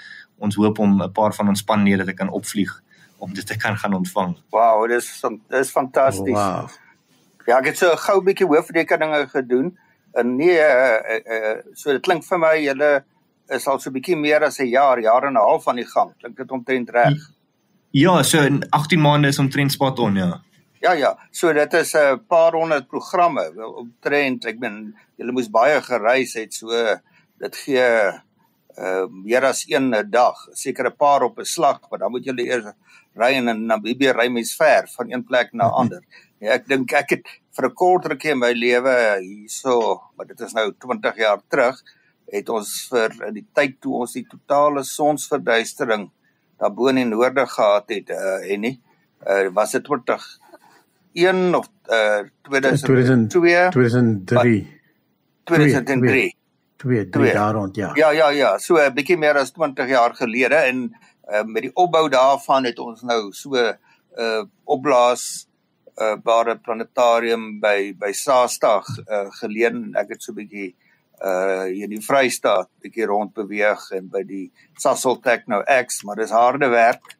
ons 0.42 0.58
hoop 0.58 0.80
om 0.80 1.02
'n 1.02 1.12
paar 1.12 1.34
van 1.34 1.48
ons 1.48 1.60
spanlede 1.60 2.06
te 2.06 2.14
kan 2.14 2.30
opvlieg 2.30 2.72
om 3.18 3.34
dit 3.34 3.48
te 3.48 3.58
kan 3.58 3.78
gaan 3.78 3.94
ontvang. 3.94 4.36
Wow, 4.50 4.88
dis 4.90 5.08
dis 5.50 5.72
fantasties. 5.72 6.34
Wow. 6.34 6.70
Ja, 7.46 7.60
ek 7.60 7.72
het 7.72 7.78
so 7.78 7.92
'n 7.92 7.98
gou 7.98 8.22
bietjie 8.22 8.48
hoofrekeninge 8.48 9.28
gedoen. 9.30 9.78
En 10.14 10.36
nee, 10.36 10.58
uh, 10.58 11.00
uh, 11.10 11.22
uh, 11.36 11.58
so 11.74 11.92
dit 11.92 12.02
klink 12.02 12.24
vir 12.24 12.40
my 12.40 12.56
julle 12.60 13.04
is 13.50 13.68
al 13.68 13.80
so 13.80 13.90
'n 13.90 13.94
bietjie 13.94 14.18
meer 14.18 14.44
as 14.44 14.60
'n 14.60 14.68
jaar, 14.68 15.00
jaar 15.00 15.24
en 15.24 15.34
'n 15.34 15.46
half 15.50 15.68
aan 15.68 15.76
die 15.76 15.86
gang. 15.86 16.14
Klink 16.18 16.38
dit 16.38 16.52
omtrent 16.52 16.90
reg? 16.90 17.18
Ja, 17.92 18.24
so 18.24 18.42
in 18.42 18.64
18 18.70 19.02
maande 19.02 19.28
is 19.28 19.40
omtrent 19.40 19.72
spot 19.72 20.00
on, 20.00 20.16
ja. 20.16 20.42
Ja 20.82 20.92
ja, 20.94 21.18
so 21.32 21.54
dit 21.54 21.74
is 21.74 21.94
'n 21.94 22.26
paar 22.28 22.54
honderd 22.54 22.88
programme 22.88 23.52
omtrent. 23.76 24.46
Ek 24.46 24.60
bedoel, 24.60 24.94
julle 25.16 25.32
moes 25.32 25.50
baie 25.50 25.82
gereis 25.82 26.34
het, 26.34 26.54
so 26.54 26.68
dit 27.38 27.56
gee 27.56 28.12
uh 28.78 29.06
meer 29.10 29.46
as 29.46 29.66
een 29.68 29.94
'n 29.96 30.10
dag, 30.10 30.36
seker 30.54 30.86
'n 30.86 30.96
paar 30.96 31.24
op 31.24 31.40
'n 31.40 31.46
slag, 31.46 31.80
maar 31.90 32.00
dan 32.00 32.12
moet 32.12 32.26
julle 32.26 32.44
eers 32.44 32.66
ry 33.16 33.34
in 33.34 33.66
Namibië 33.68 34.12
ry 34.12 34.28
mens 34.28 34.56
ver 34.56 34.88
van 34.96 35.12
een 35.12 35.24
plek 35.24 35.54
na 35.54 35.68
'n 35.68 35.74
ander. 35.74 36.04
Ja, 36.40 36.52
ek 36.54 36.68
dink 36.68 36.92
ek 36.94 37.10
het 37.10 37.26
vir 37.56 37.66
'n 37.66 37.74
kort 37.74 38.06
rukkie 38.06 38.32
in 38.32 38.40
my 38.40 38.52
lewe 38.54 39.20
hierso, 39.22 40.02
maar 40.16 40.28
dit 40.28 40.40
is 40.40 40.54
nou 40.54 40.72
20 40.78 41.18
jaar 41.18 41.42
terug, 41.50 41.82
het 42.32 42.50
ons 42.50 42.88
vir 42.90 43.28
in 43.28 43.34
die 43.34 43.48
tyd 43.54 43.82
toe 43.82 43.94
ons 43.94 44.14
die 44.14 44.26
totale 44.26 44.84
sonsverduistering 44.84 46.10
daarbo 46.60 46.88
in 46.88 46.96
die 46.96 47.06
noorde 47.06 47.46
gehad 47.46 47.90
het, 47.90 48.10
uh 48.10 48.54
en 48.54 48.62
nie 48.62 48.80
uh 49.28 49.50
was 49.54 49.72
dit 49.72 49.84
20 49.84 50.40
1 51.14 51.56
of 51.56 51.68
uh 51.90 52.24
2002 52.42 53.70
2003 53.72 54.80
2003 55.44 56.41
2 56.82 57.10
3 57.14 57.34
jaar 57.34 57.54
rond 57.54 57.76
ja. 57.76 57.92
Ja 57.96 58.12
ja 58.12 58.30
ja. 58.30 58.58
So 58.58 58.78
'n 58.78 58.94
bietjie 58.94 59.18
meer 59.18 59.38
as 59.38 59.52
20 59.52 59.90
jaar 59.90 60.16
gelede 60.16 60.56
en 60.56 60.90
uh, 61.30 61.44
met 61.46 61.64
die 61.68 61.76
opbou 61.76 62.10
daarvan 62.10 62.66
het 62.66 62.80
ons 62.80 63.02
nou 63.02 63.32
so 63.32 63.56
'n 63.56 63.78
uh, 64.18 64.44
opblaas 64.66 65.48
uh, 66.02 66.16
bare 66.24 66.58
planetarium 66.58 67.60
by 67.60 67.94
by 67.94 68.12
Saastag 68.12 68.88
uh, 69.08 69.30
geleen. 69.42 69.94
Ek 69.96 70.10
het 70.10 70.24
so 70.24 70.32
'n 70.32 70.36
bietjie 70.36 70.76
uh 71.22 71.70
hier 71.70 71.86
in 71.86 71.94
die 71.94 72.02
Vrystaat 72.02 72.70
bietjie 72.82 73.06
rond 73.06 73.34
beweeg 73.34 73.92
en 73.94 74.08
by 74.10 74.24
die 74.26 74.52
Sasol 74.74 75.20
Techno 75.22 75.62
X 75.62 76.04
maar 76.04 76.16
dis 76.16 76.32
harde 76.34 76.70
werk. 76.70 77.18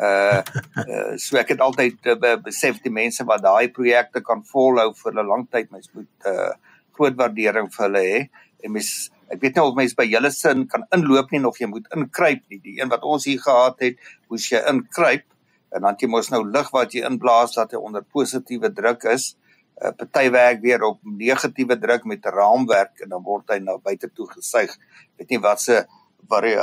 Uh, 0.00 0.40
uh 0.88 1.16
so 1.24 1.36
ek 1.36 1.48
het 1.52 1.60
altyd 1.60 2.06
uh, 2.06 2.36
besef 2.40 2.80
die 2.80 2.92
mense 2.92 3.24
wat 3.24 3.42
daai 3.42 3.68
projekte 3.68 4.22
kan 4.24 4.40
volhou 4.52 4.94
vir 4.94 5.12
'n 5.12 5.26
lang 5.26 5.46
tyd. 5.50 5.70
Mens 5.70 5.90
moet 5.92 6.08
uh 6.26 6.52
groot 6.96 7.16
waardering 7.16 7.68
vir 7.72 7.84
hulle 7.86 8.04
hê 8.08 8.18
en 8.62 8.72
mens 8.76 9.10
ek 9.32 9.40
weet 9.42 9.56
nie 9.56 9.64
of 9.64 9.76
mense 9.78 9.98
by 9.98 10.06
julle 10.08 10.30
sin 10.34 10.66
kan 10.70 10.86
inloop 10.96 11.32
nie 11.32 11.42
of 11.48 11.60
jy 11.60 11.68
moet 11.70 11.86
inkruip 11.96 12.42
nie 12.50 12.60
die 12.64 12.78
een 12.80 12.92
wat 12.92 13.06
ons 13.14 13.28
hier 13.28 13.40
gehad 13.42 13.80
het 13.84 14.00
moes 14.30 14.48
jy 14.52 14.62
inkruip 14.72 15.28
en 15.72 15.86
dan 15.86 15.96
jy 16.00 16.10
mos 16.12 16.30
nou 16.32 16.42
lig 16.48 16.68
wat 16.74 16.94
jy 16.94 17.06
inblaas 17.08 17.56
dat 17.56 17.72
hy 17.72 17.80
onder 17.80 18.04
positiewe 18.04 18.72
druk 18.76 19.08
is 19.14 19.32
uh, 19.80 19.90
party 19.90 20.28
werk 20.34 20.60
weer 20.62 20.84
op 20.84 21.00
negatiewe 21.02 21.78
druk 21.80 22.04
met 22.04 22.26
'n 22.26 22.36
raamwerk 22.36 23.00
en 23.06 23.08
dan 23.16 23.22
word 23.22 23.50
hy 23.50 23.58
na 23.58 23.78
buite 23.78 24.12
toe 24.12 24.28
gesuig 24.36 24.76
weet 25.16 25.30
nie 25.30 25.42
wat 25.48 25.60
se 25.60 25.84
vari 26.28 26.54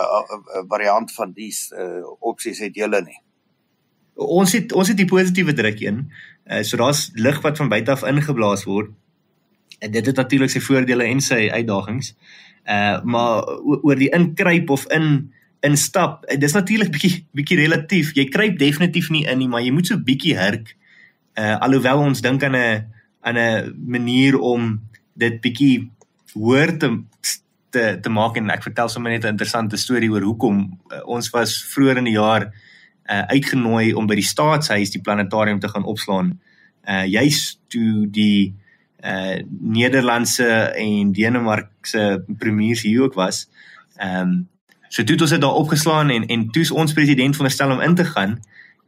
variant 0.69 1.11
van 1.13 1.33
dies 1.35 1.67
uh, 1.75 2.03
opsies 2.19 2.61
het 2.63 2.77
julle 2.77 3.01
nie. 3.05 3.19
Ons 4.19 4.55
het 4.57 4.73
ons 4.75 4.89
het 4.91 4.97
die 4.99 5.07
positiewe 5.09 5.55
druk 5.55 5.83
in. 5.85 6.05
Uh, 6.49 6.63
so 6.63 6.79
daar's 6.81 7.09
lig 7.15 7.39
wat 7.45 7.59
van 7.61 7.71
buite 7.71 7.93
af 7.93 8.05
ingeblaas 8.07 8.65
word. 8.67 8.91
En 9.79 9.91
dit 9.91 10.05
het 10.05 10.15
natuurlik 10.15 10.51
sy 10.51 10.61
voordele 10.63 11.03
en 11.03 11.21
sy 11.21 11.49
uitdagings. 11.51 12.13
Uh 12.69 13.01
maar 13.03 13.47
oor 13.65 13.95
die 13.95 14.11
inkruip 14.15 14.69
of 14.69 14.85
in 14.93 15.31
instap, 15.65 16.23
dis 16.39 16.55
natuurlik 16.55 16.91
bietjie 16.91 17.25
bietjie 17.35 17.57
relatief. 17.59 18.13
Jy 18.15 18.27
kruip 18.31 18.59
definitief 18.59 19.09
nie 19.09 19.25
in 19.27 19.41
nie, 19.41 19.47
maar 19.47 19.63
jy 19.63 19.71
moet 19.75 19.87
so 19.87 19.97
bietjie 19.97 20.37
hurk. 20.39 20.75
Uh 21.39 21.57
alhoewel 21.65 22.03
ons 22.07 22.21
dink 22.21 22.43
aan 22.43 22.55
'n 22.55 22.85
aan 23.21 23.37
'n 23.37 23.73
manier 23.87 24.39
om 24.39 24.79
dit 25.13 25.41
bietjie 25.41 25.89
hoor 26.33 26.77
te 26.77 26.89
te 27.69 27.97
te 28.01 28.09
maak 28.09 28.37
en 28.37 28.49
ek 28.49 28.63
vertel 28.63 28.89
sommer 28.89 29.11
net 29.11 29.23
'n 29.23 29.35
interessante 29.35 29.77
storie 29.77 30.11
oor 30.11 30.21
hoekom 30.21 30.79
uh, 30.91 31.01
ons 31.05 31.29
was 31.29 31.63
vroeër 31.73 31.97
in 31.97 32.09
die 32.09 32.17
jaar 32.17 32.51
uh, 33.09 33.23
uitgenooi 33.33 33.93
om 33.93 34.07
by 34.07 34.15
die 34.15 34.31
staatshuis 34.33 34.91
die 34.91 35.01
planetarium 35.01 35.59
te 35.59 35.69
gaan 35.69 35.83
opslaan. 35.83 36.39
Uh 36.87 37.05
juis 37.05 37.59
toe 37.67 38.07
die 38.07 38.55
uh 39.05 39.39
Nederlandse 39.59 40.47
en 40.75 41.11
Denemarkse 41.11 42.23
premiers 42.37 42.81
hier 42.81 43.03
ook 43.03 43.13
was. 43.13 43.49
Ehm 43.95 44.21
um, 44.21 44.47
so 44.89 45.03
toe 45.03 45.13
het 45.13 45.21
ons 45.21 45.31
dit 45.31 45.41
daar 45.41 45.59
opgeslaan 45.61 46.09
en 46.09 46.25
en 46.25 46.49
toe 46.49 46.61
is 46.61 46.71
ons 46.71 46.93
president 46.93 47.35
veronderstel 47.35 47.71
om 47.71 47.81
in 47.81 47.95
te 47.95 48.05
gaan 48.05 48.39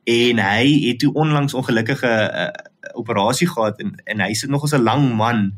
en 0.04 0.39
hy 0.39 0.88
het 0.88 1.00
toe 1.00 1.13
onlangs 1.13 1.54
ongelukkige 1.54 2.32
uh, 2.34 2.47
operasie 2.93 3.47
gehad 3.47 3.80
en 3.80 4.02
en 4.04 4.21
hy 4.21 4.34
sit 4.34 4.50
nog 4.50 4.63
as 4.63 4.74
'n 4.74 4.84
lang 4.84 5.13
man 5.15 5.54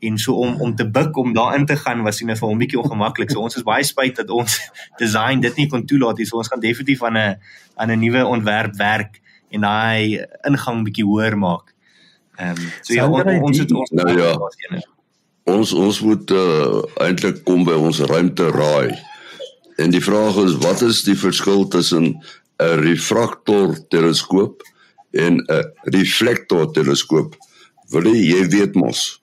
en 0.00 0.18
so 0.18 0.34
om 0.34 0.60
om 0.60 0.74
te 0.74 0.90
buk 0.90 1.16
om 1.16 1.32
daarin 1.32 1.66
te 1.66 1.76
gaan 1.76 2.02
was 2.02 2.20
net 2.20 2.38
vir 2.38 2.48
hom 2.48 2.58
bietjie 2.58 2.80
ongemaklik. 2.80 3.30
So 3.30 3.40
ons 3.40 3.56
is 3.56 3.66
baie 3.66 3.84
spyt 3.84 4.16
dat 4.16 4.30
ons 4.30 4.58
design 5.02 5.40
dit 5.40 5.56
nie 5.56 5.66
kon 5.66 5.86
toelaat 5.86 6.18
nie. 6.18 6.26
So 6.26 6.36
ons 6.36 6.48
gaan 6.48 6.60
definitief 6.60 7.02
aan 7.02 7.16
'n 7.16 7.36
aan 7.74 7.90
'n 7.90 7.98
nuwe 7.98 8.26
ontwerp 8.26 8.76
werk 8.76 9.20
en 9.50 9.60
daai 9.60 10.24
ingang 10.46 10.84
bietjie 10.84 11.04
hoër 11.04 11.38
maak. 11.38 11.74
Ehm 12.38 12.50
um, 12.50 12.72
so 12.82 12.94
ja, 12.94 13.08
on, 13.10 13.28
ons 13.42 13.58
het 13.58 13.72
ons 13.72 13.90
nou 13.98 14.12
ja. 14.14 14.32
Ons 15.50 15.72
ons 15.72 16.00
moet 16.06 16.30
uh, 16.30 16.82
eintlik 17.02 17.40
kom 17.48 17.64
by 17.66 17.74
ons 17.74 17.98
ruimte 18.06 18.46
raai. 18.54 18.94
En 19.82 19.90
die 19.90 20.02
vraag 20.02 20.38
is 20.44 20.54
wat 20.62 20.84
is 20.86 21.02
die 21.06 21.16
verskil 21.18 21.66
tussen 21.68 22.12
'n 22.62 22.78
refraktor 22.84 23.74
teleskoop 23.90 24.62
en 25.10 25.42
'n 25.42 25.64
reflektor 25.94 26.70
teleskoop? 26.72 27.34
Wil 27.90 28.06
jy 28.14 28.46
weet 28.48 28.74
mos? 28.74 29.20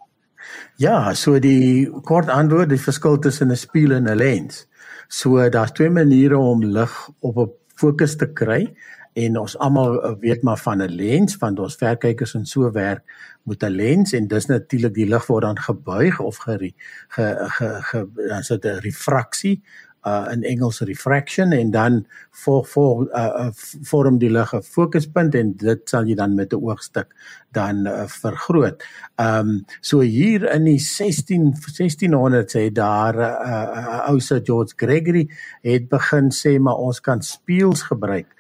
Ja, 0.76 1.14
so 1.14 1.40
die 1.40 1.88
kort 2.04 2.28
antwoord, 2.30 2.70
die 2.70 2.82
verskil 2.82 3.20
tussen 3.20 3.52
'n 3.52 3.56
spieël 3.56 3.92
en 3.92 4.10
'n 4.12 4.18
lens. 4.18 4.68
So 5.08 5.50
daar's 5.50 5.72
twee 5.72 5.90
maniere 5.90 6.38
om 6.38 6.64
lig 6.64 7.10
op 7.20 7.38
'n 7.38 7.52
fokus 7.76 8.16
te 8.16 8.28
kry 8.28 8.76
en 9.16 9.38
ons 9.40 9.58
almal 9.64 9.96
weet 10.20 10.44
maar 10.44 10.60
van 10.60 10.84
'n 10.84 10.96
lens, 10.96 11.38
want 11.40 11.60
ons 11.60 11.76
verkykers 11.80 12.36
en 12.36 12.46
so 12.46 12.72
werk 12.72 13.04
met 13.44 13.64
'n 13.64 13.76
lens 13.76 14.14
en 14.14 14.28
dis 14.28 14.46
natuurlik 14.46 14.94
die 14.94 15.08
lig 15.08 15.28
word 15.28 15.44
dan 15.44 15.60
gebuig 15.60 16.20
of 16.20 16.38
ge 16.38 16.74
ge 17.08 17.36
ge, 17.40 17.82
ge 17.82 18.08
dan 18.28 18.44
sit 18.44 18.66
'n 18.66 18.80
refraksie 18.80 19.64
uh 20.06 20.30
in 20.32 20.44
Engels 20.44 20.80
refraction 20.80 21.52
en 21.52 21.72
dan 21.72 22.06
voor 22.32 22.66
voor 22.66 23.10
uh 23.14 23.50
vorm 23.82 24.18
die 24.18 24.30
lig 24.30 24.54
'n 24.54 24.62
fokuspunt 24.62 25.36
en 25.36 25.56
dit 25.58 25.90
sal 25.90 26.06
jy 26.06 26.16
dan 26.16 26.36
met 26.36 26.54
'n 26.54 26.62
oogstuk 26.62 27.16
dan 27.52 27.88
uh, 27.88 28.04
vergroot. 28.08 28.86
Um 29.16 29.66
so 29.82 30.00
hier 30.00 30.52
in 30.54 30.64
die 30.64 30.80
16 30.80 31.54
1600s 31.56 32.54
het 32.54 32.76
daar 32.76 33.16
'n 33.16 33.20
uh, 33.20 33.78
uh, 33.82 34.10
ou 34.10 34.20
Sir 34.20 34.42
George 34.44 34.74
Gregory 34.76 35.30
het 35.62 35.90
begin 35.90 36.32
sê 36.32 36.60
maar 36.60 36.78
ons 36.78 37.02
kan 37.02 37.22
spieëls 37.22 37.82
gebruik. 37.82 38.35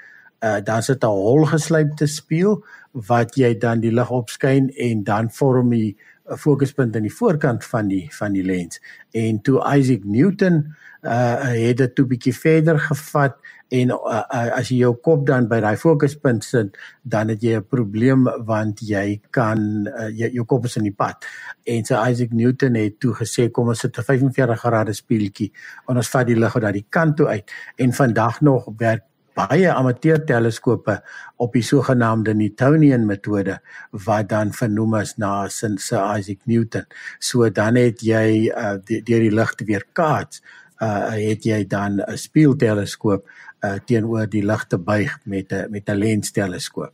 Uh 0.45 0.59
dan 0.63 0.83
sit 0.83 1.03
'n 1.03 1.07
holgeslypte 1.07 2.07
spieël 2.07 2.63
wat 2.91 3.35
jy 3.35 3.57
dan 3.57 3.79
die 3.79 3.91
lig 3.91 4.09
opskyn 4.09 4.69
en 4.69 5.03
dan 5.03 5.31
vorm 5.31 5.73
jy 5.73 5.95
'n 6.29 6.37
fokuspunt 6.37 6.95
aan 6.95 7.07
die 7.07 7.17
voorkant 7.21 7.65
van 7.65 7.87
die 7.87 8.07
van 8.11 8.33
die 8.33 8.43
lens. 8.43 8.81
En 9.11 9.41
toe 9.41 9.57
Isaac 9.77 10.03
Newton 10.03 10.75
uh 11.01 11.51
het 11.65 11.77
dit 11.77 11.95
toe 11.95 12.05
bietjie 12.05 12.33
verder 12.33 12.79
gevat 12.79 13.35
en 13.69 13.89
uh, 13.89 14.21
uh, 14.29 14.51
as 14.57 14.69
jy 14.69 14.77
jou 14.83 14.93
kop 15.01 15.25
dan 15.25 15.47
by 15.49 15.57
daai 15.63 15.77
fokuspunt 15.81 16.45
sit 16.45 16.77
dan 17.01 17.31
het 17.33 17.41
jy 17.41 17.55
'n 17.57 17.65
probleem 17.65 18.27
want 18.45 18.79
jy 18.79 19.21
kan 19.31 19.87
uh, 19.87 20.09
jy, 20.09 20.29
jou 20.37 20.45
kop 20.45 20.65
is 20.65 20.77
in 20.77 20.83
die 20.83 20.93
pad 20.93 21.25
en 21.65 21.85
so 21.85 21.97
Isaac 21.97 22.31
Newton 22.31 22.75
het 22.75 22.99
toe 22.99 23.13
gesê 23.13 23.49
kom 23.51 23.67
ons 23.67 23.79
sit 23.79 23.97
'n 23.97 24.03
45 24.03 24.59
grade 24.59 24.93
spieeltjie 24.93 25.51
en 25.87 25.97
ons 25.97 26.09
vat 26.09 26.27
die 26.27 26.37
lig 26.37 26.55
uit 26.55 26.63
daai 26.63 26.85
kant 26.89 27.17
toe 27.17 27.27
uit 27.27 27.51
en 27.77 27.93
vandag 27.93 28.41
nog 28.41 28.69
werk 28.77 29.03
baie 29.35 29.71
amateur 29.71 30.21
teleskope 30.25 30.99
op 31.43 31.53
die 31.53 31.63
sogenaamde 31.63 32.33
Newtonian 32.33 33.05
metode 33.05 33.59
wat 34.05 34.29
dan 34.31 34.53
vernoem 34.55 34.95
is 35.01 35.15
na 35.17 35.47
Sir 35.47 36.17
Isaac 36.17 36.39
Newton. 36.45 36.85
So 37.19 37.49
dan 37.49 37.75
het 37.75 38.01
jy 38.01 38.51
uh, 38.51 38.77
deur 38.79 39.03
die, 39.03 39.19
die 39.27 39.33
lig 39.33 39.55
te 39.55 39.67
weerkaats 39.67 40.41
uh 40.83 41.15
het 41.15 41.45
jy 41.47 41.63
dan 41.67 42.01
'n 42.03 42.17
spieelteleskoop 42.17 43.23
uh 43.63 43.77
teenoor 43.85 44.27
die 44.27 44.43
lig 44.43 44.65
te 44.67 44.77
buig 44.77 45.19
met 45.25 45.51
'n 45.51 45.71
met 45.71 45.89
'n 45.89 45.97
lensteleskoop. 45.97 46.93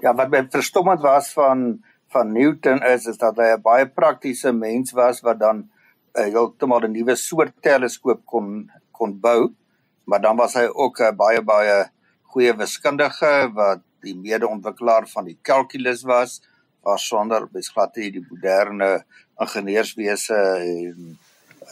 Ja, 0.00 0.14
wat 0.14 0.30
my 0.30 0.46
verstommend 0.50 1.00
was 1.00 1.32
van 1.32 1.82
van 2.08 2.32
Newton 2.32 2.82
is 2.82 3.06
is 3.06 3.18
dat 3.18 3.36
hy 3.36 3.54
'n 3.54 3.62
baie 3.62 3.86
praktiese 3.86 4.52
mens 4.52 4.92
was 4.92 5.20
wat 5.20 5.38
dan 5.38 5.70
uh, 6.14 6.24
heeltemal 6.24 6.80
'n 6.84 6.92
nuwe 6.92 7.14
soort 7.14 7.52
teleskoop 7.60 8.20
kon 8.24 8.70
kon 8.90 9.20
bou, 9.20 9.50
maar 10.04 10.20
dan 10.20 10.36
was 10.36 10.54
hy 10.54 10.66
ook 10.66 11.00
'n 11.00 11.16
baie 11.16 11.42
baie 11.42 11.90
goeie 12.32 12.54
wiskundige 12.56 13.50
wat 13.54 13.82
die 14.02 14.14
mede-ontwikkelaar 14.16 15.06
van 15.08 15.28
die 15.28 15.38
kalkulus 15.42 16.02
was, 16.08 16.40
waar 16.82 16.98
sonder 16.98 17.46
besglad 17.52 17.94
die 17.94 18.24
moderne 18.30 19.04
ingenieurswese 19.40 20.38
en 20.60 21.18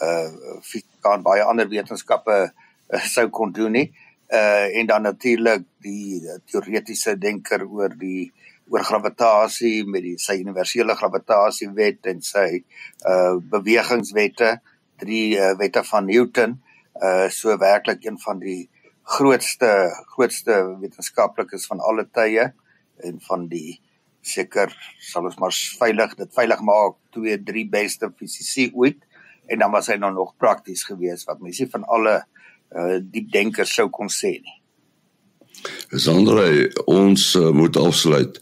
uh 0.01 1.11
en 1.13 1.23
baie 1.25 1.43
ander 1.43 1.67
wetenskappe 1.67 2.37
uh, 2.93 3.03
sou 3.15 3.27
kon 3.29 3.51
doen 3.51 3.71
nie. 3.71 3.87
Uh 4.31 4.77
en 4.79 4.87
dan 4.87 5.01
natuurlik 5.01 5.65
die 5.83 6.21
teoretiese 6.45 7.17
denker 7.17 7.65
oor 7.67 7.89
die 7.89 8.31
oor 8.71 8.83
gravitasie 8.87 9.83
met 9.85 10.05
die 10.05 10.17
sy 10.17 10.37
universele 10.39 10.95
gravitasiewet 10.95 12.07
en 12.13 12.21
sy 12.21 12.63
uh 13.05 13.35
bewegingswette, 13.53 14.59
drie 15.01 15.35
uh, 15.37 15.55
wette 15.59 15.83
van 15.83 16.05
Newton, 16.05 16.55
uh 16.55 16.70
so 17.33 17.55
werklik 17.57 18.03
een 18.05 18.19
van 18.21 18.37
die 18.39 18.69
grootste 19.17 19.69
grootste 20.13 20.57
wetenskaplikes 20.81 21.65
van 21.65 21.79
alle 21.81 22.05
tye 22.13 22.51
en 23.01 23.17
van 23.25 23.47
die 23.49 23.79
seker 24.21 24.69
sal 25.01 25.25
ons 25.25 25.39
maar 25.41 25.55
veilig 25.79 26.13
dit 26.19 26.35
veilig 26.37 26.61
maak 26.61 26.99
2 27.17 27.39
3 27.47 27.65
beste 27.73 28.11
fisici 28.19 28.69
ooit 28.73 29.01
en 29.49 29.59
dan 29.59 29.73
was 29.73 29.89
hy 29.89 29.97
nou 29.99 30.11
nog 30.13 30.35
prakties 30.37 30.83
geweest 30.87 31.27
wat 31.29 31.41
mense 31.41 31.67
van 31.73 31.85
alle 31.89 32.21
uh, 32.21 32.97
diep 33.01 33.31
denkers 33.33 33.73
sou 33.75 33.89
kon 33.89 34.11
sê 34.11 34.37
nie. 34.39 34.57
Sandra, 35.99 36.45
ons 36.89 37.25
uh, 37.35 37.49
moet 37.53 37.77
afsluit. 37.77 38.37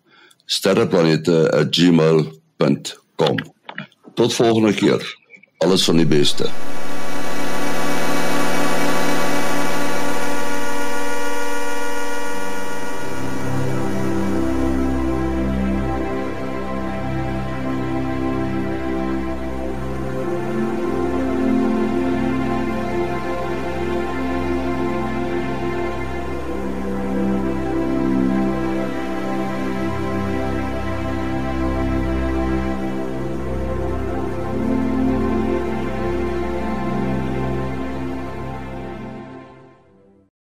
sterreplanete@gmail.com 0.48 3.38
tot 4.18 4.34
volgende 4.34 4.74
keer. 4.74 5.18
Alles 5.58 5.84
van 5.84 5.98
die 5.98 6.06
beste 6.06 6.50